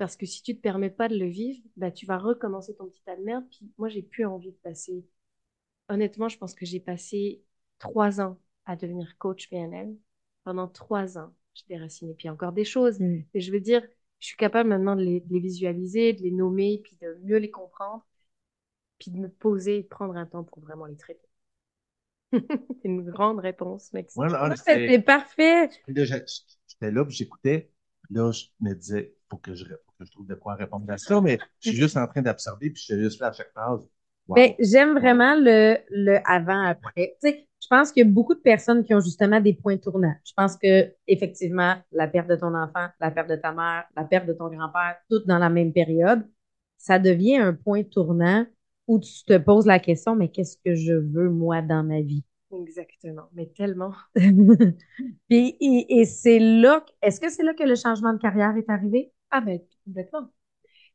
[0.03, 2.87] Parce que si tu te permets pas de le vivre, bah, tu vas recommencer ton
[2.87, 3.45] petit tas de merde.
[3.49, 5.05] Puis moi, j'ai plus envie de passer.
[5.87, 7.41] Honnêtement, je pense que j'ai passé
[7.79, 9.95] trois ans à devenir coach PNL.
[10.43, 12.15] Pendant trois ans, j'ai déraciné.
[12.15, 12.99] Puis encore des choses.
[12.99, 13.23] Mm.
[13.33, 13.81] Mais je veux dire,
[14.19, 17.37] je suis capable maintenant de les, de les visualiser, de les nommer, puis de mieux
[17.37, 18.05] les comprendre,
[18.99, 21.29] puis de me poser et de prendre un temps pour vraiment les traiter.
[22.33, 24.21] C'est une grande réponse, Maxime.
[24.23, 25.69] Moi, là, Ouais, c'était- C'est parfait.
[25.87, 27.71] j'étais là, puis j'écoutais.
[28.09, 30.97] Là, je me disais, faut que je, faut que je trouve de quoi répondre à
[30.97, 33.51] ça, mais je suis juste en train d'absorber, puis je suis juste là à chaque
[33.51, 33.87] phrase.
[34.27, 34.35] Wow.
[34.35, 37.17] Ben, j'aime vraiment le, le avant-après.
[37.21, 39.77] Tu sais, je pense qu'il y a beaucoup de personnes qui ont justement des points
[39.77, 40.15] tournants.
[40.25, 44.03] Je pense que, effectivement, la perte de ton enfant, la perte de ta mère, la
[44.05, 46.27] perte de ton grand-père, toutes dans la même période,
[46.77, 48.45] ça devient un point tournant
[48.87, 52.23] où tu te poses la question, mais qu'est-ce que je veux, moi, dans ma vie?
[52.51, 53.93] Exactement, mais tellement.
[55.29, 58.55] Puis, et, et c'est là, que- est-ce que c'est là que le changement de carrière
[58.57, 59.11] est arrivé?
[59.35, 60.29] Ah ben, complètement.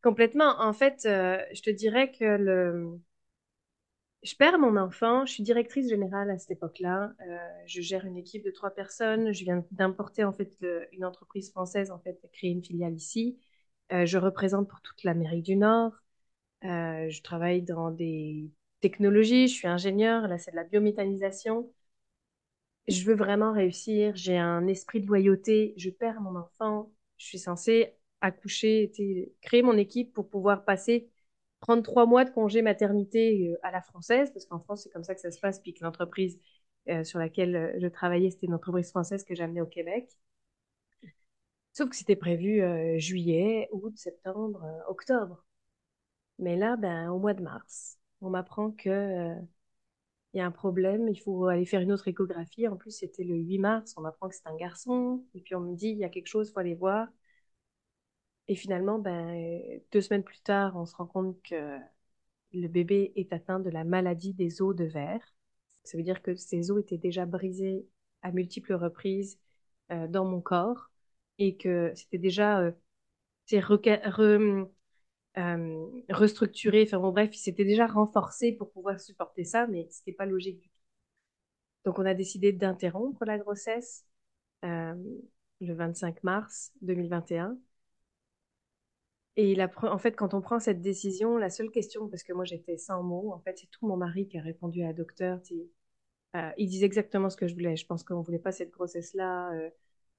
[0.02, 0.60] Complètement.
[0.60, 2.98] En fait, euh, je te dirais que
[4.22, 5.26] je perds mon enfant.
[5.26, 7.12] Je suis directrice générale à cette époque-là.
[7.28, 9.32] Euh, je gère une équipe de trois personnes.
[9.32, 10.56] Je viens d'importer en fait
[10.92, 13.38] une entreprise française en fait créer une filiale ici.
[13.92, 15.92] Euh, je représente pour toute l'Amérique du Nord.
[16.62, 19.48] Je travaille dans des technologies.
[19.48, 20.28] Je suis ingénieure.
[20.28, 21.70] Là, c'est de la biométhanisation.
[22.88, 24.16] Je veux vraiment réussir.
[24.16, 25.74] J'ai un esprit de loyauté.
[25.76, 26.90] Je perds mon enfant.
[27.18, 28.92] Je suis censée accoucher,
[29.42, 31.10] créer mon équipe pour pouvoir passer,
[31.60, 35.14] prendre trois mois de congé maternité à la française, parce qu'en France, c'est comme ça
[35.14, 36.38] que ça se passe, puis que l'entreprise
[37.04, 40.08] sur laquelle je travaillais, c'était une entreprise française que j'amenais au Québec.
[41.72, 45.44] Sauf que c'était prévu euh, juillet, août, septembre, euh, octobre.
[46.38, 49.34] Mais là, ben, au mois de mars, on m'apprend que euh,
[50.34, 52.68] il y a un problème, il faut aller faire une autre échographie.
[52.68, 55.24] En plus, c'était le 8 mars, on m'apprend que c'est un garçon.
[55.34, 57.08] Et puis on me dit, il y a quelque chose, il faut aller voir.
[58.48, 61.78] Et finalement, ben, deux semaines plus tard, on se rend compte que
[62.52, 65.22] le bébé est atteint de la maladie des os de verre.
[65.84, 67.86] Ça veut dire que ses os étaient déjà brisés
[68.22, 69.38] à multiples reprises
[69.90, 70.90] dans mon corps
[71.38, 72.72] et que c'était déjà euh,
[75.38, 80.16] euh, restructuré, enfin bon bref, c'était déjà renforcé pour pouvoir supporter ça, mais ce n'était
[80.16, 80.74] pas logique du tout.
[81.84, 84.04] Donc on a décidé d'interrompre la grossesse
[84.64, 84.94] euh,
[85.60, 87.58] le 25 mars 2021.
[89.40, 92.76] Et en fait, quand on prend cette décision, la seule question, parce que moi j'étais
[92.76, 95.40] sans mots, en fait, c'est tout mon mari qui a répondu à la docteur.
[96.56, 97.76] il disait exactement ce que je voulais.
[97.76, 99.52] Je pense qu'on ne voulait pas cette grossesse-là.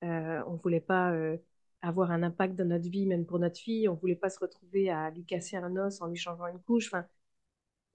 [0.04, 1.38] Euh, on ne voulait pas euh,
[1.82, 3.90] avoir un impact dans notre vie, même pour notre fille.
[3.90, 6.62] On ne voulait pas se retrouver à lui casser un os en lui changeant une
[6.62, 6.88] couche.
[6.88, 7.06] Enfin,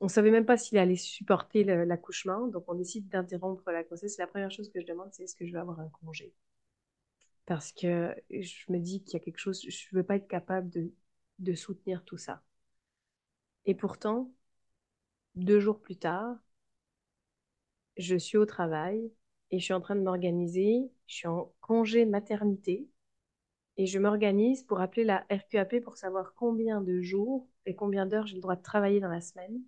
[0.00, 2.48] on ne savait même pas s'il allait supporter l'accouchement.
[2.48, 4.18] Donc, on décide d'interrompre la grossesse.
[4.18, 6.34] La première chose que je demande, c'est est-ce que je vais avoir un congé?
[7.46, 10.28] Parce que je me dis qu'il y a quelque chose, je ne veux pas être
[10.28, 10.92] capable de,
[11.38, 12.42] de soutenir tout ça.
[13.66, 14.32] Et pourtant,
[15.36, 16.38] deux jours plus tard,
[17.96, 19.12] je suis au travail
[19.50, 20.90] et je suis en train de m'organiser.
[21.06, 22.88] Je suis en congé maternité
[23.76, 28.26] et je m'organise pour appeler la RQAP pour savoir combien de jours et combien d'heures
[28.26, 29.60] j'ai le droit de travailler dans la semaine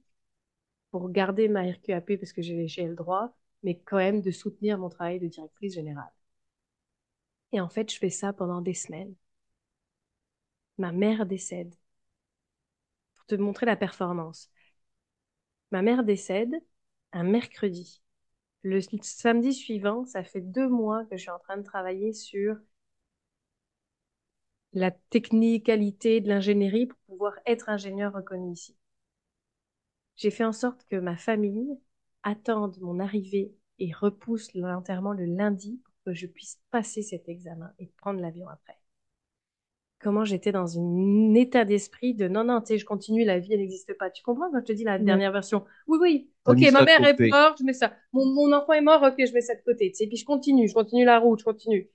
[0.91, 4.89] pour garder ma RQAP parce que j'ai le droit, mais quand même de soutenir mon
[4.89, 6.11] travail de directrice générale.
[7.51, 9.17] Et en fait, je fais ça pendant des semaines.
[10.79, 11.74] Ma mère décède.
[13.14, 14.51] Pour te montrer la performance.
[15.70, 16.55] Ma mère décède
[17.12, 18.03] un mercredi.
[18.62, 22.57] Le samedi suivant, ça fait deux mois que je suis en train de travailler sur
[24.72, 28.77] la technicalité de l'ingénierie pour pouvoir être ingénieur reconnu ici.
[30.16, 31.79] J'ai fait en sorte que ma famille
[32.22, 37.72] attende mon arrivée et repousse l'enterrement le lundi pour que je puisse passer cet examen
[37.79, 38.79] et prendre l'avion après
[39.99, 43.53] comment j'étais dans un état d'esprit de non, non, tu sais, je continue, la vie,
[43.53, 44.11] elle n'existe pas.
[44.11, 45.64] Tu comprends quand je te dis la dernière version?
[45.86, 47.92] Oui, oui, ok, ma mère est morte, je mets ça.
[48.12, 49.90] Mon, enfant est mort, ok, je mets ça de côté.
[49.90, 51.90] Tu sais, puis je continue, je continue la route, je continue.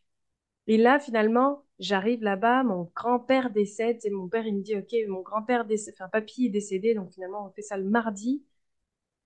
[0.68, 4.94] Et là, finalement, j'arrive là-bas, mon grand-père décède, et mon père, il me dit, ok,
[5.08, 8.44] mon grand-père décède, enfin, papy est décédé, donc finalement, on fait ça le mardi.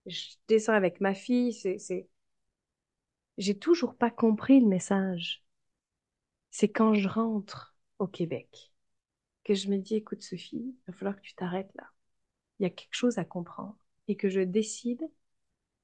[0.05, 2.07] Je descends avec ma fille, c'est,
[3.37, 5.43] j'ai toujours pas compris le message.
[6.51, 8.71] C'est quand je rentre au Québec
[9.43, 11.83] que je me dis, écoute Sophie, il va falloir que tu t'arrêtes là.
[12.59, 13.77] Il y a quelque chose à comprendre
[14.07, 15.01] et que je décide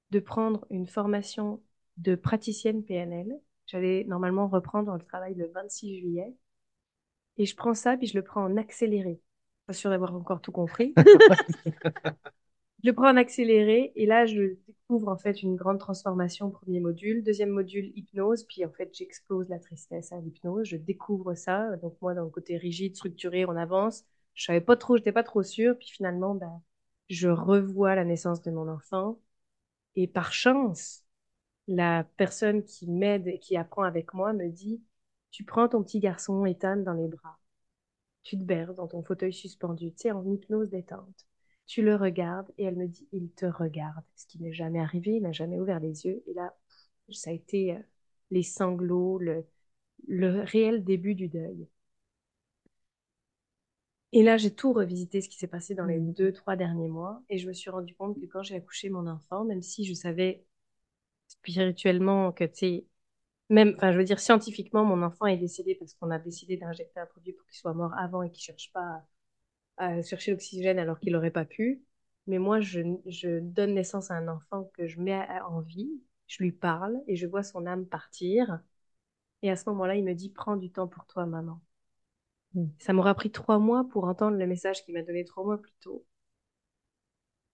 [0.09, 1.61] de prendre une formation
[1.97, 3.39] de praticienne PNL.
[3.67, 6.35] J'allais normalement reprendre le travail le 26 juillet.
[7.37, 9.21] Et je prends ça, puis je le prends en accéléré.
[9.67, 10.93] Pas sûr d'avoir encore tout compris.
[12.83, 17.23] Je prends en accéléré et là, je découvre en fait une grande transformation premier module.
[17.23, 18.43] Deuxième module, hypnose.
[18.45, 20.67] Puis en fait, j'explose la tristesse à l'hypnose.
[20.67, 21.75] Je découvre ça.
[21.77, 24.03] Donc moi, dans le côté rigide, structuré, on avance.
[24.33, 25.77] Je savais pas trop, j'étais pas trop sûre.
[25.77, 26.61] Puis finalement, ben,
[27.09, 29.19] je revois la naissance de mon enfant.
[29.95, 31.03] Et par chance,
[31.67, 34.81] la personne qui m'aide qui apprend avec moi me dit,
[35.31, 37.39] tu prends ton petit garçon Ethan dans les bras.
[38.23, 41.27] Tu te berces dans ton fauteuil suspendu, tu sais, en hypnose détente
[41.71, 44.03] tu le regardes et elle me dit, il te regarde.
[44.17, 46.21] Ce qui n'est jamais arrivé, il n'a jamais ouvert les yeux.
[46.27, 46.53] Et là,
[47.11, 47.79] ça a été euh,
[48.29, 49.45] les sanglots, le,
[50.07, 51.69] le réel début du deuil.
[54.11, 56.13] Et là, j'ai tout revisité ce qui s'est passé dans les mmh.
[56.13, 57.23] deux, trois derniers mois.
[57.29, 59.93] Et je me suis rendu compte que quand j'ai accouché mon enfant, même si je
[59.93, 60.45] savais
[61.29, 62.85] spirituellement que, tu sais,
[63.49, 66.99] même, enfin, je veux dire, scientifiquement, mon enfant est décédé parce qu'on a décidé d'injecter
[66.99, 69.05] un produit pour qu'il soit mort avant et qu'il ne cherche pas
[69.81, 71.83] à chercher l'oxygène alors qu'il n'aurait pas pu.
[72.27, 75.89] Mais moi, je, je, donne naissance à un enfant que je mets en vie,
[76.27, 78.61] je lui parle et je vois son âme partir.
[79.41, 81.59] Et à ce moment-là, il me dit, prends du temps pour toi, maman.
[82.53, 82.67] Hmm.
[82.79, 85.73] Ça m'aura pris trois mois pour entendre le message qu'il m'a donné trois mois plus
[85.81, 86.05] tôt.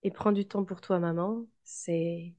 [0.03, 2.33] Et prends du temps pour toi, maman, c'est...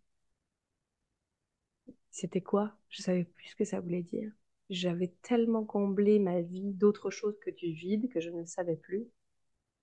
[2.10, 2.76] C'était quoi?
[2.90, 4.32] Je savais plus ce que ça voulait dire.
[4.70, 9.08] j'avais tellement comblé ma vie d'autres choses que du vide que je ne savais plus.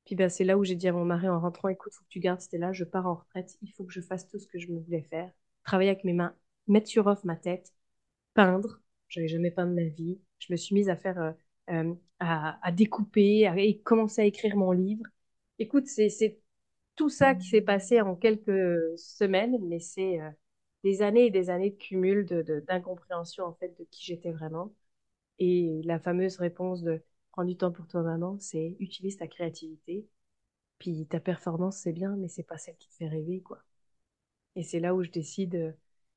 [0.06, 2.10] Puis ben, c'est là où j'ai dit à mon mari en rentrant, écoute, faut que
[2.10, 4.60] tu gardes là, je pars en retraite, il faut que je fasse tout ce que
[4.60, 5.32] je me voulais faire,
[5.64, 6.36] travailler avec mes mains,
[6.68, 7.74] mettre sur off ma tête,
[8.34, 8.82] peindre.
[9.10, 10.20] J'avais jamais peint de ma vie.
[10.40, 11.32] Je me suis mise à faire, euh,
[11.72, 15.06] euh, à, découper, à, et commencer à écrire mon livre.
[15.60, 16.40] Écoute, c'est
[16.96, 20.30] tout ça qui s'est passé en quelques semaines, mais c'est euh,
[20.84, 22.26] des années et des années de cumul
[22.68, 24.74] d'incompréhension de, en fait de qui j'étais vraiment.
[25.40, 27.02] Et la fameuse réponse de
[27.36, 30.08] prends du temps pour toi maman, c'est utilise ta créativité.
[30.80, 33.60] Puis ta performance c'est bien, mais c'est pas celle qui te fait rêver quoi.
[34.56, 35.56] Et c'est là où je décide.
[35.56, 35.72] Euh,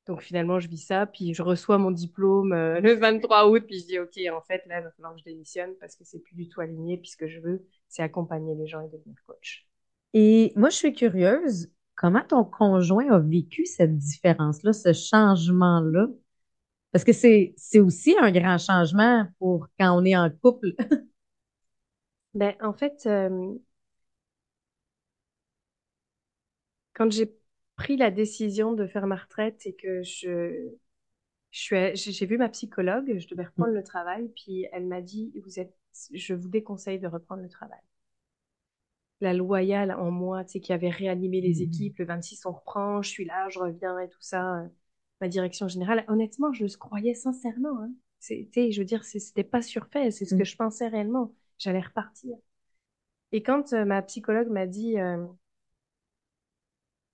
[0.07, 3.79] donc finalement je vis ça, puis je reçois mon diplôme euh, le 23 août, puis
[3.79, 6.61] je dis ok en fait là que je démissionne parce que c'est plus du tout
[6.61, 6.97] aligné.
[6.97, 9.67] Puis ce que je veux c'est accompagner les gens et devenir coach.
[10.13, 16.07] Et moi je suis curieuse, comment ton conjoint a vécu cette différence-là, ce changement-là?
[16.93, 20.75] Parce que c'est aussi un grand changement pour quand on est en couple.
[22.33, 23.55] ben, en fait, euh,
[26.93, 27.33] quand j'ai
[27.75, 30.69] pris la décision de faire ma retraite et que je,
[31.51, 35.31] je suis, j'ai vu ma psychologue, je devais reprendre le travail, puis elle m'a dit,
[35.45, 35.75] vous êtes,
[36.13, 37.79] je vous déconseille de reprendre le travail
[39.21, 41.67] la loyale en moi, tu sais, qui avait réanimé les mmh.
[41.67, 41.97] équipes.
[41.99, 44.61] Le 26, on reprend, je suis là, je reviens et tout ça.
[44.61, 44.67] Euh,
[45.21, 47.81] ma direction générale, honnêtement, je le croyais sincèrement.
[47.81, 47.91] Hein.
[48.19, 50.45] C'était, je veux dire, c'était pas surfait, c'est ce que mmh.
[50.45, 51.33] je pensais réellement.
[51.59, 52.35] J'allais repartir.
[53.31, 55.25] Et quand euh, ma psychologue m'a dit, euh,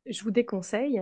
[0.05, 1.01] je vous déconseille,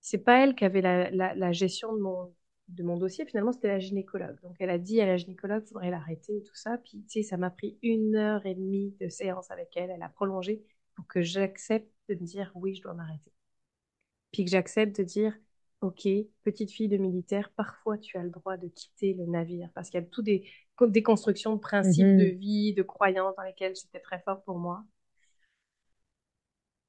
[0.00, 2.34] c'est pas elle qui avait la, la gestion de mon
[2.68, 4.40] de mon dossier, finalement, c'était la gynécologue.
[4.42, 6.78] Donc, elle a dit à la gynécologue, faudrait l'arrêter et tout ça.
[6.78, 9.90] Puis, tu sais, ça m'a pris une heure et demie de séance avec elle.
[9.90, 10.64] Elle a prolongé
[10.94, 13.32] pour que j'accepte de me dire, oui, je dois m'arrêter.
[14.32, 15.34] Puis que j'accepte de dire,
[15.80, 16.08] OK,
[16.44, 20.00] petite fille de militaire, parfois tu as le droit de quitter le navire parce qu'il
[20.00, 20.48] y a tout des,
[20.80, 22.38] des constructions de principes de mhm.
[22.38, 24.84] vie, de croyances dans lesquelles c'était très fort pour moi.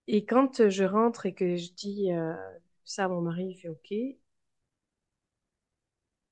[0.08, 2.34] Et quand je rentre et que je dis euh,
[2.84, 3.92] ça à mon mari, il fait OK.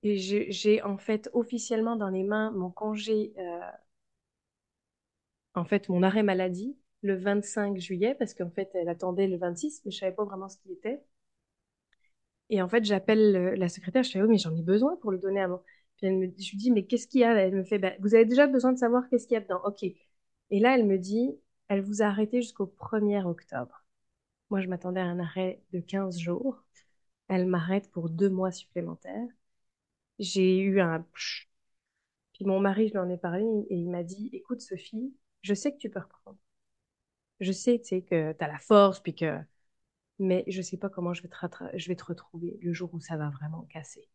[0.04, 3.60] Et j'ai en fait officiellement dans les mains mon congé, euh,
[5.54, 9.82] en fait mon arrêt maladie le 25 juillet parce qu'en fait elle attendait le 26
[9.86, 11.04] mais je savais pas vraiment ce qu'il était.
[12.50, 15.18] Et en fait j'appelle la secrétaire, je fais oui mais j'en ai besoin pour le
[15.18, 15.64] donner à moi.
[16.02, 18.48] Je lui dis mais qu'est-ce qu'il y a Elle me fait bah, vous avez déjà
[18.48, 19.62] besoin de savoir qu'est-ce qu'il y a dedans.
[19.66, 19.84] Ok.
[19.84, 21.32] Et là elle me dit
[21.68, 23.86] elle vous a arrêté jusqu'au 1er octobre.
[24.50, 26.64] Moi je m'attendais à un arrêt de 15 jours.
[27.30, 29.28] Elle m'arrête pour deux mois supplémentaires
[30.22, 31.06] j'ai eu un...
[32.34, 35.54] Puis mon mari, je lui en ai parlé et il m'a dit, écoute Sophie, je
[35.54, 36.38] sais que tu peux reprendre.
[37.40, 39.40] Je sais, que tu as la force, puis que...
[40.20, 41.36] Mais je sais pas comment je vais, te
[41.76, 44.08] je vais te retrouver le jour où ça va vraiment casser.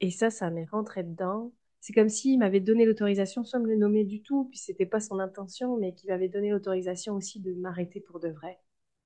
[0.00, 1.52] Et ça, ça m'est rentré dedans.
[1.80, 5.00] C'est comme s'il m'avait donné l'autorisation sans me le nommer du tout, puis c'était pas
[5.00, 8.58] son intention, mais qu'il m'avait donné l'autorisation aussi de m'arrêter pour de vrai.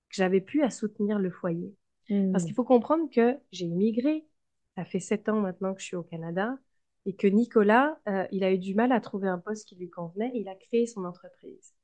[0.09, 1.75] Que j'avais pu à soutenir le foyer.
[2.09, 2.47] Parce mmh.
[2.47, 4.27] qu'il faut comprendre que j'ai immigré,
[4.77, 6.59] ça fait sept ans maintenant que je suis au Canada
[7.07, 9.91] et que Nicolas, euh, il a eu du mal à trouver un poste qui lui
[9.91, 10.33] convenait.
[10.35, 11.75] Il a créé son entreprise.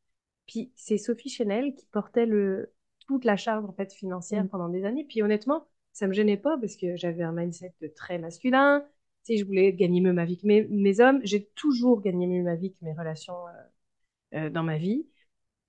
[0.47, 2.73] Puis c'est Sophie Chanel qui portait le,
[3.07, 4.49] toute la charge en fait financière mm.
[4.49, 5.05] pendant des années.
[5.05, 8.85] Puis honnêtement, ça me gênait pas parce que j'avais un mindset très masculin.
[9.23, 11.21] Sais, je voulais gagner mieux ma vie que mes, mes hommes.
[11.25, 15.07] J'ai toujours gagné mieux ma vie que mes relations euh, euh, dans ma vie.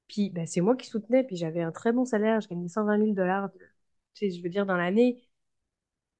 [0.07, 1.23] Puis ben, c'est moi qui soutenais.
[1.23, 2.41] Puis j'avais un très bon salaire.
[2.41, 3.51] Je gagnais 120 000 dollars.
[3.53, 3.59] Tu
[4.13, 5.21] sais, je veux dire dans l'année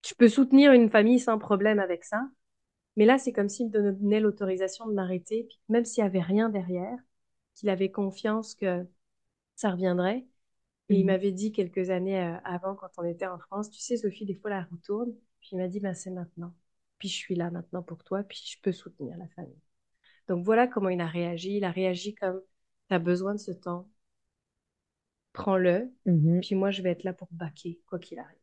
[0.02, 2.22] tu peux soutenir une famille sans problème avec ça.
[2.98, 6.50] Mais là, c'est comme s'il me donnait l'autorisation de m'arrêter, même s'il n'y avait rien
[6.50, 6.98] derrière,
[7.56, 8.86] qu'il avait confiance que
[9.56, 10.26] ça reviendrait.
[10.90, 11.08] Et il mhm.
[11.08, 14.36] m'avait dit quelques années euh, avant, quand on était en France, tu sais, Sophie, des
[14.36, 15.14] fois, la retourne.
[15.40, 16.54] Puis il m'a dit, ben, c'est maintenant.
[17.02, 19.58] Puis je suis là maintenant pour toi, puis je peux soutenir la famille.
[20.28, 21.58] Donc voilà comment il a réagi.
[21.58, 22.40] Il a réagi comme,
[22.90, 23.90] tu as besoin de ce temps.
[25.34, 25.92] Prends-le.
[26.06, 26.42] Mhm.
[26.42, 28.38] Puis moi, je vais être là pour baquer, quoi qu'il arrive.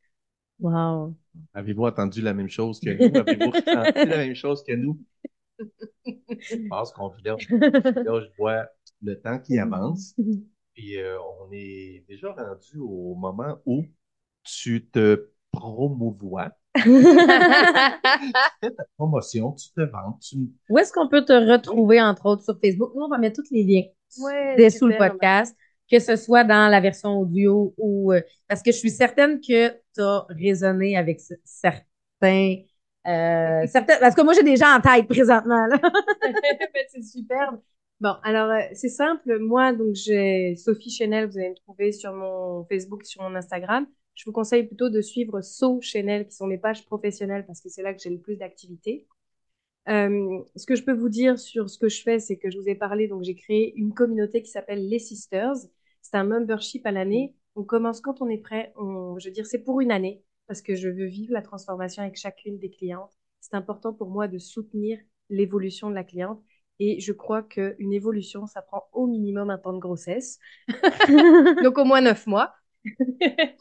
[0.58, 1.14] Wow.
[1.54, 3.16] Avez-vous entendu la même chose que nous?
[3.16, 5.00] Avez-vous entendu la même chose que nous?
[6.04, 8.66] Je pense qu'on village, je vois
[9.02, 10.16] le temps qui avance.
[10.74, 13.86] Puis euh, on est déjà rendu au moment où
[14.42, 16.57] tu te promouvois.
[16.76, 16.82] Tu
[18.62, 20.18] fais ta promotion, tu te vends.
[20.68, 22.92] Où est-ce qu'on peut te retrouver, entre autres, sur Facebook?
[22.94, 23.84] Nous, on va mettre tous les liens
[24.22, 25.56] ouais, sous le podcast
[25.90, 29.70] que ce soit dans la version audio ou euh, parce que je suis certaine que
[29.70, 32.56] tu as résonné avec certains
[33.06, 35.78] euh, certains parce que moi j'ai des gens en tête présentement là.
[36.88, 37.60] c'est superbe.
[38.00, 42.12] Bon, alors euh, c'est simple, moi donc j'ai Sophie Chanel, vous allez me trouver sur
[42.12, 43.86] mon Facebook, sur mon Instagram.
[44.18, 47.68] Je vous conseille plutôt de suivre So Chanel qui sont mes pages professionnelles parce que
[47.68, 49.06] c'est là que j'ai le plus d'activités.
[49.88, 52.58] Euh, ce que je peux vous dire sur ce que je fais, c'est que je
[52.58, 55.54] vous ai parlé, donc j'ai créé une communauté qui s'appelle les Sisters.
[56.02, 57.36] C'est un membership à l'année.
[57.54, 58.72] On commence quand on est prêt.
[58.76, 62.16] Je veux dire, c'est pour une année parce que je veux vivre la transformation avec
[62.16, 63.16] chacune des clientes.
[63.38, 64.98] C'est important pour moi de soutenir
[65.30, 66.42] l'évolution de la cliente.
[66.80, 70.40] Et je crois qu'une évolution, ça prend au minimum un temps de grossesse.
[71.62, 72.57] donc au moins neuf mois.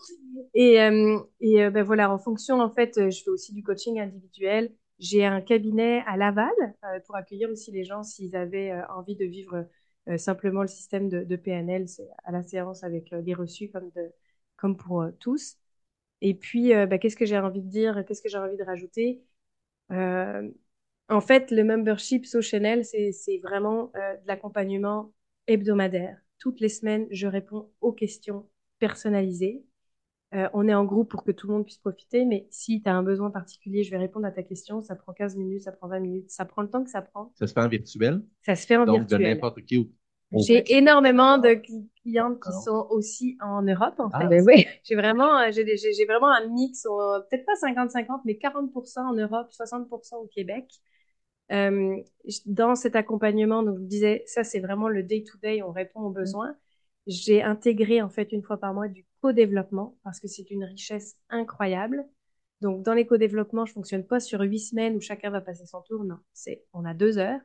[0.53, 3.99] et euh, et euh, ben voilà, en fonction, en fait, je fais aussi du coaching
[3.99, 4.73] individuel.
[4.99, 6.51] J'ai un cabinet à Laval
[6.85, 9.67] euh, pour accueillir aussi les gens s'ils avaient euh, envie de vivre
[10.09, 11.85] euh, simplement le système de, de PNL
[12.23, 13.91] à la séance avec les reçus comme,
[14.57, 15.57] comme pour tous.
[16.21, 19.23] Et puis, bah, qu'est-ce que j'ai envie de dire Qu'est-ce que j'ai envie de rajouter?
[21.09, 25.13] En fait, le membership Chanel, c'est vraiment de l'accompagnement
[25.47, 26.17] hebdomadaire.
[26.39, 28.47] Toutes les semaines, je réponds aux questions
[28.79, 29.63] personnalisées.
[30.33, 32.89] Euh, on est en groupe pour que tout le monde puisse profiter, mais si tu
[32.89, 34.81] as un besoin particulier, je vais répondre à ta question.
[34.81, 37.31] Ça prend 15 minutes, ça prend 20 minutes, ça prend le temps que ça prend.
[37.35, 38.21] Ça se fait en virtuel?
[38.41, 39.19] Ça se fait en Donc, virtuel.
[39.21, 39.89] de n'importe qui.
[40.33, 41.53] J'ai énormément de
[42.01, 44.17] clientes qui sont aussi en Europe, en fait.
[44.19, 44.65] Ah, ben oui.
[44.83, 49.13] J'ai vraiment, euh, j'ai, j'ai vraiment un mix, euh, peut-être pas 50-50, mais 40% en
[49.13, 50.69] Europe, 60% au Québec.
[51.53, 51.95] Euh,
[52.45, 56.09] dans cet accompagnement, donc je vous disais, ça c'est vraiment le day-to-day, on répond aux
[56.09, 56.55] besoins.
[57.07, 61.15] J'ai intégré en fait une fois par mois du co-développement parce que c'est une richesse
[61.29, 62.05] incroyable.
[62.61, 65.81] Donc dans les co-développements, je fonctionne pas sur huit semaines où chacun va passer son
[65.81, 66.03] tour.
[66.03, 67.39] Non, c'est on a deux heures,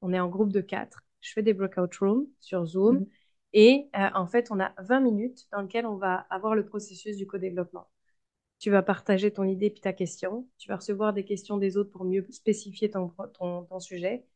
[0.00, 1.04] on est en groupe de quatre.
[1.20, 3.08] Je fais des breakout rooms sur Zoom mm-hmm.
[3.52, 7.16] et euh, en fait on a 20 minutes dans lesquelles on va avoir le processus
[7.16, 7.88] du co-développement.
[8.58, 10.48] Tu vas partager ton idée puis ta question.
[10.58, 14.26] Tu vas recevoir des questions des autres pour mieux spécifier ton, ton, ton sujet.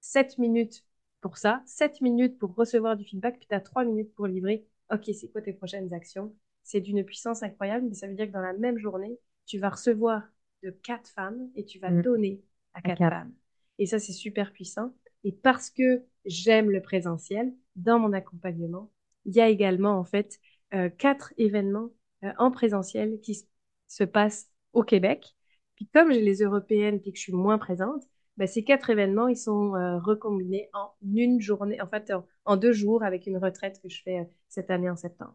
[0.00, 0.84] 7 minutes
[1.20, 4.66] pour ça, 7 minutes pour recevoir du feedback, puis tu as 3 minutes pour livrer.
[4.92, 6.34] OK, c'est quoi tes prochaines actions?
[6.62, 9.70] C'est d'une puissance incroyable, mais ça veut dire que dans la même journée, tu vas
[9.70, 10.22] recevoir
[10.62, 12.02] de 4 femmes et tu vas mm.
[12.02, 12.42] donner
[12.74, 13.32] à 4 femmes.
[13.78, 14.92] Et ça, c'est super puissant.
[15.24, 18.90] Et parce que j'aime le présentiel, dans mon accompagnement,
[19.24, 20.38] il y a également en fait
[20.74, 21.90] euh, quatre événements
[22.24, 23.46] euh, en présentiel qui
[23.86, 25.34] se passent au Québec.
[25.76, 28.04] Puis comme j'ai les européennes puis que je suis moins présente,
[28.38, 32.12] ben, ces quatre événements, ils sont euh, recombinés en une journée, en fait,
[32.44, 35.34] en, deux jours avec une retraite que je fais euh, cette année en septembre.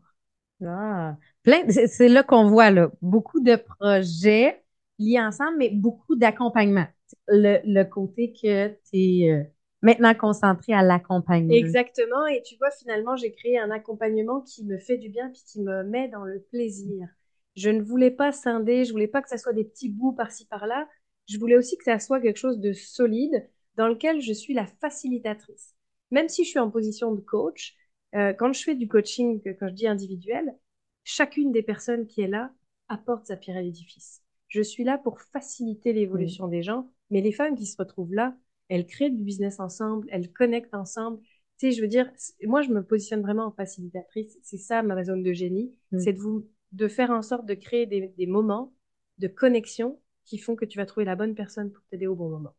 [0.65, 4.63] Ah, plein, c'est là qu'on voit là, beaucoup de projets
[4.99, 6.87] liés ensemble, mais beaucoup d'accompagnement.
[7.27, 9.43] Le, le, côté que tu es euh,
[9.81, 11.53] maintenant concentré à l'accompagnement.
[11.53, 12.25] Exactement.
[12.27, 15.61] Et tu vois, finalement, j'ai créé un accompagnement qui me fait du bien puis qui
[15.61, 17.09] me met dans le plaisir.
[17.57, 20.47] Je ne voulais pas scinder, je voulais pas que ça soit des petits bouts par-ci
[20.47, 20.87] par-là
[21.27, 24.65] je voulais aussi que ça soit quelque chose de solide dans lequel je suis la
[24.65, 25.75] facilitatrice.
[26.11, 27.75] Même si je suis en position de coach,
[28.15, 30.55] euh, quand je fais du coaching, quand je dis individuel,
[31.03, 32.51] chacune des personnes qui est là
[32.87, 34.21] apporte sa pierre à l'édifice.
[34.47, 38.35] Je suis là pour faciliter l'évolution des gens, mais les femmes qui se retrouvent là,
[38.69, 41.19] elles créent du business ensemble, elles connectent ensemble.
[41.57, 42.11] Tu sais, je veux dire,
[42.43, 44.37] moi, je me positionne vraiment en facilitatrice.
[44.43, 45.99] C'est ça ma zone de génie, mm.
[45.99, 48.73] c'est de vous, de faire en sorte de créer des, des moments
[49.17, 52.29] de connexion qui font que tu vas trouver la bonne personne pour t'aider au bon
[52.29, 52.55] moment.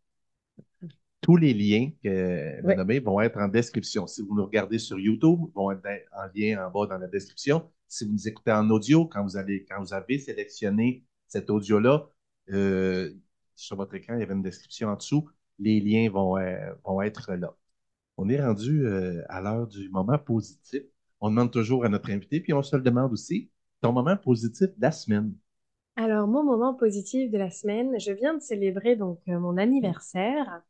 [1.20, 4.06] Tous les liens que vous nommez vont être en description.
[4.06, 7.70] Si vous nous regardez sur YouTube, vont être en lien en bas dans la description.
[7.88, 12.08] Si vous nous écoutez en audio, quand vous avez, quand vous avez sélectionné cet audio-là,
[12.50, 13.10] euh,
[13.54, 15.28] sur votre écran, il y avait une description en dessous.
[15.58, 17.56] Les liens vont, euh, vont être là.
[18.16, 20.82] On est rendu euh, à l'heure du moment positif.
[21.20, 23.50] On demande toujours à notre invité, puis on se le demande aussi,
[23.80, 25.34] ton moment positif de la semaine.
[25.96, 30.62] Alors, mon moment positif de la semaine, je viens de célébrer donc euh, mon anniversaire.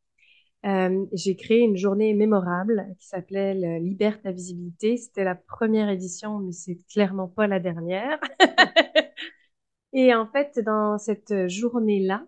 [0.65, 4.97] Euh, j'ai créé une journée mémorable qui s'appelait Libère ta visibilité.
[4.97, 8.19] C'était la première édition, mais c'est clairement pas la dernière.
[9.93, 12.27] Et en fait, dans cette journée-là,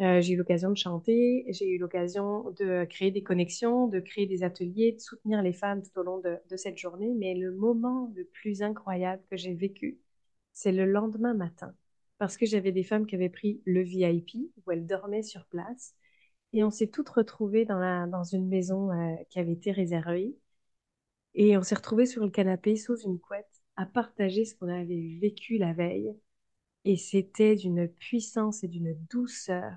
[0.00, 4.26] euh, j'ai eu l'occasion de chanter, j'ai eu l'occasion de créer des connexions, de créer
[4.26, 7.14] des ateliers, de soutenir les femmes tout au long de, de cette journée.
[7.16, 9.98] Mais le moment le plus incroyable que j'ai vécu,
[10.54, 11.74] c'est le lendemain matin
[12.18, 15.94] parce que j'avais des femmes qui avaient pris le VIP, où elles dormaient sur place.
[16.52, 20.36] Et on s'est toutes retrouvées dans, la, dans une maison euh, qui avait été réservée.
[21.34, 25.18] Et on s'est retrouvées sur le canapé, sous une couette, à partager ce qu'on avait
[25.20, 26.12] vécu la veille.
[26.84, 29.72] Et c'était d'une puissance et d'une douceur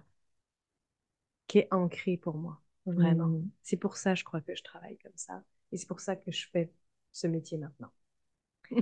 [1.48, 3.28] qui est ancrée pour moi, vraiment.
[3.28, 3.50] Mmh.
[3.62, 5.44] C'est pour ça, je crois, que je travaille comme ça.
[5.72, 6.72] Et c'est pour ça que je fais
[7.12, 7.92] ce métier maintenant.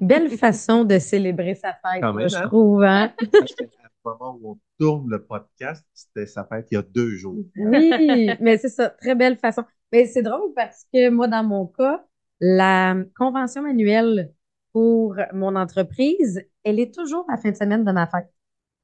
[0.01, 2.47] Belle façon de célébrer sa fête, je hein?
[2.47, 2.83] trouve.
[2.83, 3.11] Hein?
[4.03, 7.43] Au moment où on tourne le podcast, c'était sa fête il y a deux jours.
[7.57, 9.63] Oui, mais c'est ça, très belle façon.
[9.91, 12.05] Mais c'est drôle parce que moi, dans mon cas,
[12.39, 14.31] la convention annuelle
[14.71, 18.31] pour mon entreprise, elle est toujours la fin de semaine de ma fête.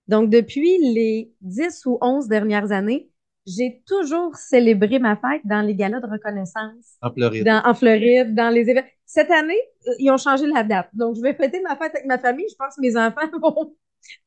[0.08, 3.10] Donc, depuis les 10 ou 11 dernières années,
[3.46, 6.98] j'ai toujours célébré ma fête dans les galas de reconnaissance.
[7.02, 7.46] En Floride.
[7.46, 8.90] Dans, en Floride, dans les événements.
[9.06, 10.90] Cette année, euh, ils ont changé la date.
[10.94, 12.48] Donc, je vais fêter ma fête avec ma famille.
[12.50, 13.76] Je pense que mes enfants vont,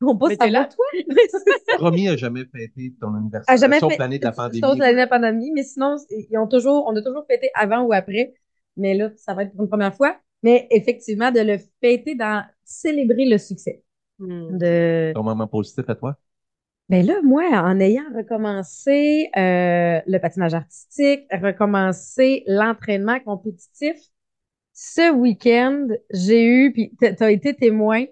[0.00, 0.62] vont pas Mais t'es savoir.
[0.62, 0.86] là, toi?
[1.78, 3.44] Romy a jamais fêté ton anniversaire.
[3.48, 4.60] Ah, jamais sauf fait- l'année de la pandémie.
[4.60, 7.82] Sauf l'année de la pandémie, mais sinon, ils ont toujours, on a toujours fêté avant
[7.82, 8.34] ou après.
[8.76, 10.16] Mais là, ça va être pour une première fois.
[10.42, 13.82] Mais effectivement, de le fêter dans, célébrer le succès.
[14.18, 14.56] Hmm.
[14.58, 16.16] De, Ton moment positif à toi?
[16.88, 23.96] ben là, moi, en ayant recommencé euh, le patinage artistique, recommencé l'entraînement compétitif,
[24.80, 28.04] ce week-end, j'ai eu, puis t'as été témoin,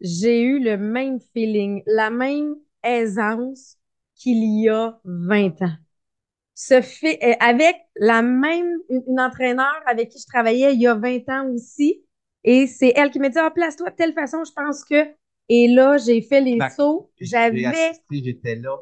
[0.00, 3.76] j'ai eu le même feeling, la même aisance
[4.16, 5.76] qu'il y a 20 ans.
[6.54, 10.96] Ce fait, euh, avec la même, une, entraîneur avec qui je travaillais il y a
[10.96, 12.04] 20 ans aussi,
[12.42, 15.06] et c'est elle qui m'a dit, ah, place-toi de telle façon, je pense que,
[15.48, 17.92] et là, j'ai fait les sauts, j'avais,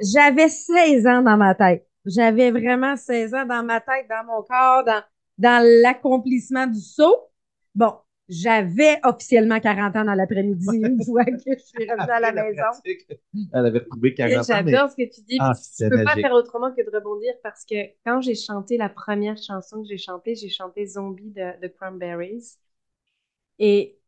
[0.00, 1.86] j'avais 16 ans dans ma tête.
[2.06, 5.02] J'avais vraiment 16 ans dans ma tête, dans mon corps, dans,
[5.41, 7.30] dans l'accomplissement du saut.
[7.74, 7.95] Bon,
[8.28, 12.62] j'avais officiellement 40 ans dans l'après-midi une fois que je suis revenue à la maison.
[13.53, 15.38] Elle avait trouvé 40 ans, J'adore ce que tu dis.
[15.41, 17.74] Ah, puis c'est je peux pas faire autrement que de rebondir parce que
[18.05, 22.59] quand j'ai chanté la première chanson que j'ai chantée, j'ai chanté Zombie de, de Cranberries.
[23.59, 23.99] Et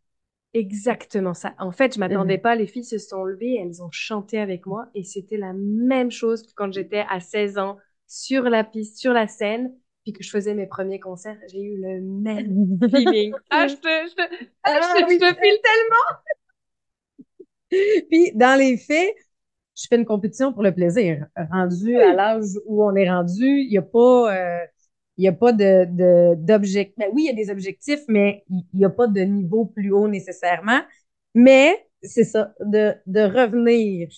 [0.55, 1.55] exactement ça.
[1.59, 2.55] En fait, je m'attendais pas.
[2.55, 6.43] Les filles se sont levées, elles ont chanté avec moi et c'était la même chose
[6.43, 10.31] que quand j'étais à 16 ans sur la piste, sur la scène, puis que je
[10.31, 11.39] faisais mes premiers concerts.
[11.49, 13.35] J'ai eu le même feeling.
[13.51, 14.23] Ah, je te, je te,
[14.65, 15.15] ah, Ah, je, oui.
[15.15, 16.19] je te file tellement.
[18.11, 19.15] Puis, dans les faits,
[19.77, 21.27] je fais une compétition pour le plaisir.
[21.51, 24.67] Rendu à l'âge où on est rendu, il n'y a pas, euh,
[25.17, 26.97] il y a pas de, de, d'objectifs.
[26.99, 29.93] Ben oui, il y a des objectifs, mais il n'y a pas de niveau plus
[29.93, 30.81] haut nécessairement.
[31.35, 34.09] Mais c'est ça, de, de revenir.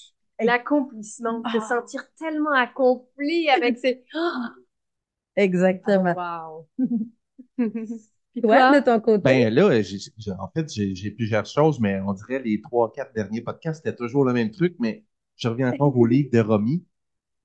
[0.41, 1.69] L'accomplissement, de se Ah.
[1.69, 4.03] sentir tellement accompli avec ces.
[5.37, 6.15] Exactement.
[6.17, 6.67] wow.
[8.33, 8.81] Puis Toi, toi?
[8.81, 9.23] de ton côté?
[9.25, 12.93] Ben là, j'ai- j'ai- en fait, j'ai j'ai plusieurs choses, mais on dirait les trois,
[12.93, 15.05] quatre derniers podcasts, c'était toujours le même truc, mais
[15.37, 16.85] je reviens encore au livre de Romy.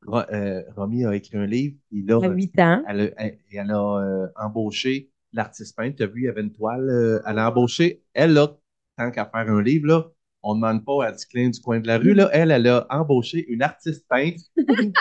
[0.08, 2.84] Ro- euh, Romy a écrit un livre, et là, à 8 ans.
[2.88, 5.98] elle a, elle, elle a, euh, embauché l'artiste peintre.
[5.98, 6.90] Tu as vu, il y avait une toile.
[6.90, 8.04] euh, elle a embauché.
[8.14, 8.58] Elle, là,
[8.98, 10.12] tant qu'à faire un livre, là,
[10.44, 12.14] on ne demande pas à Ticlin du coin de la rue.
[12.16, 14.44] Là, elle, elle a embauché une artiste peintre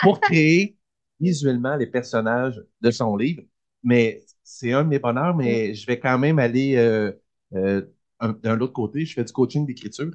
[0.00, 0.77] pour créer
[1.20, 3.42] visuellement les personnages de son livre.
[3.82, 7.12] Mais c'est un de mes bonheurs, mais je vais quand même aller euh,
[7.54, 7.82] euh,
[8.20, 9.04] un- d'un autre côté.
[9.06, 10.10] Je fais du coaching d'écriture.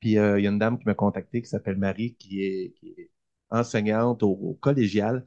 [0.00, 2.72] Puis euh, il y a une dame qui m'a contacté qui s'appelle Marie, qui est,
[2.74, 3.10] qui est
[3.50, 5.26] enseignante au, au collégial.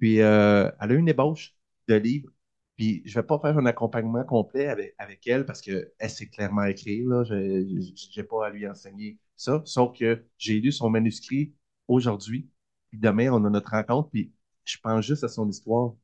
[0.00, 1.56] Puis euh, elle a une ébauche
[1.88, 2.30] de livre.
[2.76, 6.28] Puis je vais pas faire un accompagnement complet avec, avec elle parce que elle sait
[6.28, 7.08] clairement écrire.
[7.08, 7.24] Là.
[7.24, 9.62] Je n'ai pas à lui enseigner ça.
[9.64, 11.54] Sauf que j'ai lu son manuscrit
[11.88, 12.50] aujourd'hui.
[12.90, 14.10] Puis demain, on a notre rencontre.
[14.10, 14.32] Puis
[14.66, 15.94] je pense juste à son histoire.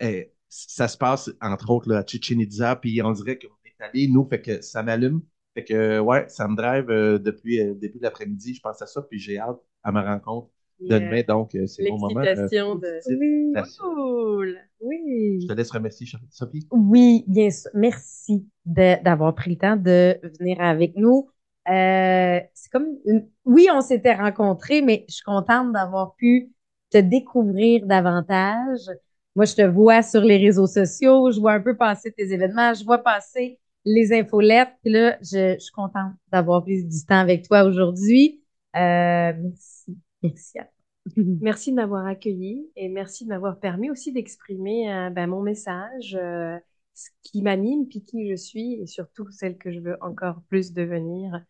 [0.00, 2.76] Et ça se passe, entre autres, là, à Chichen Itza.
[2.76, 5.22] Puis on dirait qu'on est allé, nous, fait que ça m'allume.
[5.54, 8.54] Fait que, ouais, ça me drive euh, depuis euh, le début de l'après-midi.
[8.54, 9.02] Je pense à ça.
[9.02, 10.48] Puis j'ai hâte à ma rencontre
[10.80, 11.00] de Yeah.
[11.00, 11.22] demain.
[11.26, 12.20] Donc, euh, c'est mon moment.
[12.20, 13.00] euh, L'excitation de.
[13.18, 13.52] Oui.
[13.80, 14.58] Cool.
[14.80, 15.40] oui.
[15.42, 16.66] Je te laisse remercier, Sophie.
[16.72, 17.70] Oui, bien sûr.
[17.74, 21.28] Merci d'avoir pris le temps de venir avec nous.
[21.68, 26.50] Euh, c'est comme, une- oui, on s'était rencontrés, mais je suis contente d'avoir pu
[26.94, 28.88] te découvrir davantage.
[29.34, 32.72] Moi, je te vois sur les réseaux sociaux, je vois un peu passer tes événements,
[32.72, 34.70] je vois passer les infolettes.
[34.82, 38.42] Puis là, je, suis contente d'avoir pris du temps avec toi aujourd'hui.
[38.76, 39.98] Euh, merci.
[40.22, 40.70] Merci à toi.
[41.42, 46.16] Merci de m'avoir accueilli et merci de m'avoir permis aussi d'exprimer euh, ben, mon message,
[46.18, 46.56] euh,
[46.94, 50.72] ce qui m'anime, puis qui je suis et surtout celle que je veux encore plus
[50.72, 51.44] devenir.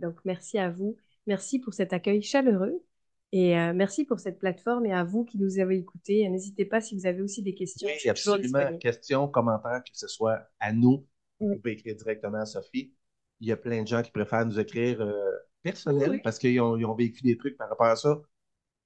[0.00, 0.96] Donc, merci à vous.
[1.26, 2.80] Merci pour cet accueil chaleureux
[3.32, 6.28] et euh, merci pour cette plateforme et à vous qui nous avez écoutés.
[6.28, 7.88] N'hésitez pas si vous avez aussi des questions.
[7.88, 8.78] Oui, absolument.
[8.78, 11.04] Questions, commentaires, que ce soit à nous,
[11.40, 12.92] vous pouvez écrire directement à Sophie.
[13.40, 15.12] Il y a plein de gens qui préfèrent nous écrire euh,
[15.62, 16.20] personnel Oui.
[16.22, 18.20] parce qu'ils ont, ils ont vécu des trucs par rapport à ça.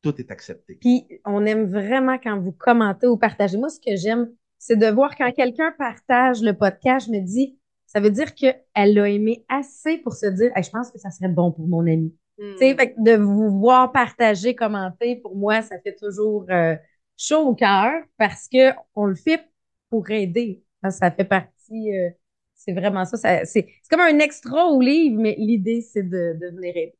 [0.02, 0.76] Tout est accepté.
[0.80, 3.58] Puis on aime vraiment quand vous commentez ou partagez.
[3.58, 7.58] Moi, ce que j'aime, c'est de voir quand quelqu'un partage le podcast, je me dis,
[7.86, 11.10] ça veut dire qu'elle l'a aimé assez pour se dire, Hey, je pense que ça
[11.10, 12.14] serait bon pour mon ami.
[12.40, 12.60] Hmm.
[12.60, 16.76] Tu sais, de vous voir partager, commenter, pour moi, ça fait toujours euh,
[17.16, 19.42] chaud au cœur parce que on le fait
[19.88, 20.62] pour aider.
[20.82, 22.10] Ça, ça fait partie, euh,
[22.54, 23.44] c'est vraiment ça.
[23.46, 26.96] c'est comme un extra au livre, mais l'idée, c'est de, de venir aider.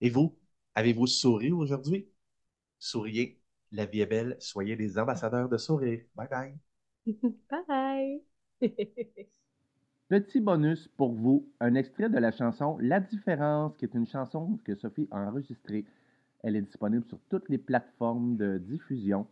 [0.00, 0.36] Et vous,
[0.74, 2.08] avez-vous souri aujourd'hui?
[2.78, 3.40] Souriez.
[3.72, 4.36] La vie est belle.
[4.40, 6.02] Soyez des ambassadeurs de sourire.
[6.16, 6.58] Bye bye.
[7.50, 8.20] Bye.
[10.08, 14.58] Petit bonus pour vous, un extrait de la chanson La différence, qui est une chanson
[14.64, 15.84] que Sophie a enregistrée
[16.42, 19.26] Elle est disponible sur toutes les plateformes de diffusion.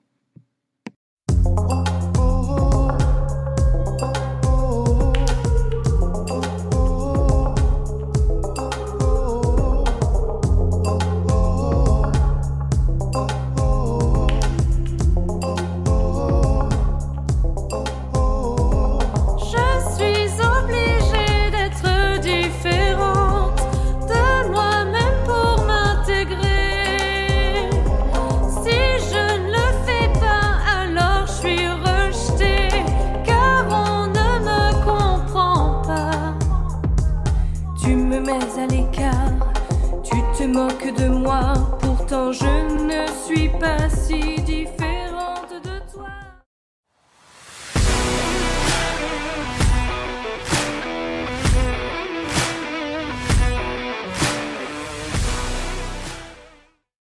[42.08, 43.95] Je ne suis pas.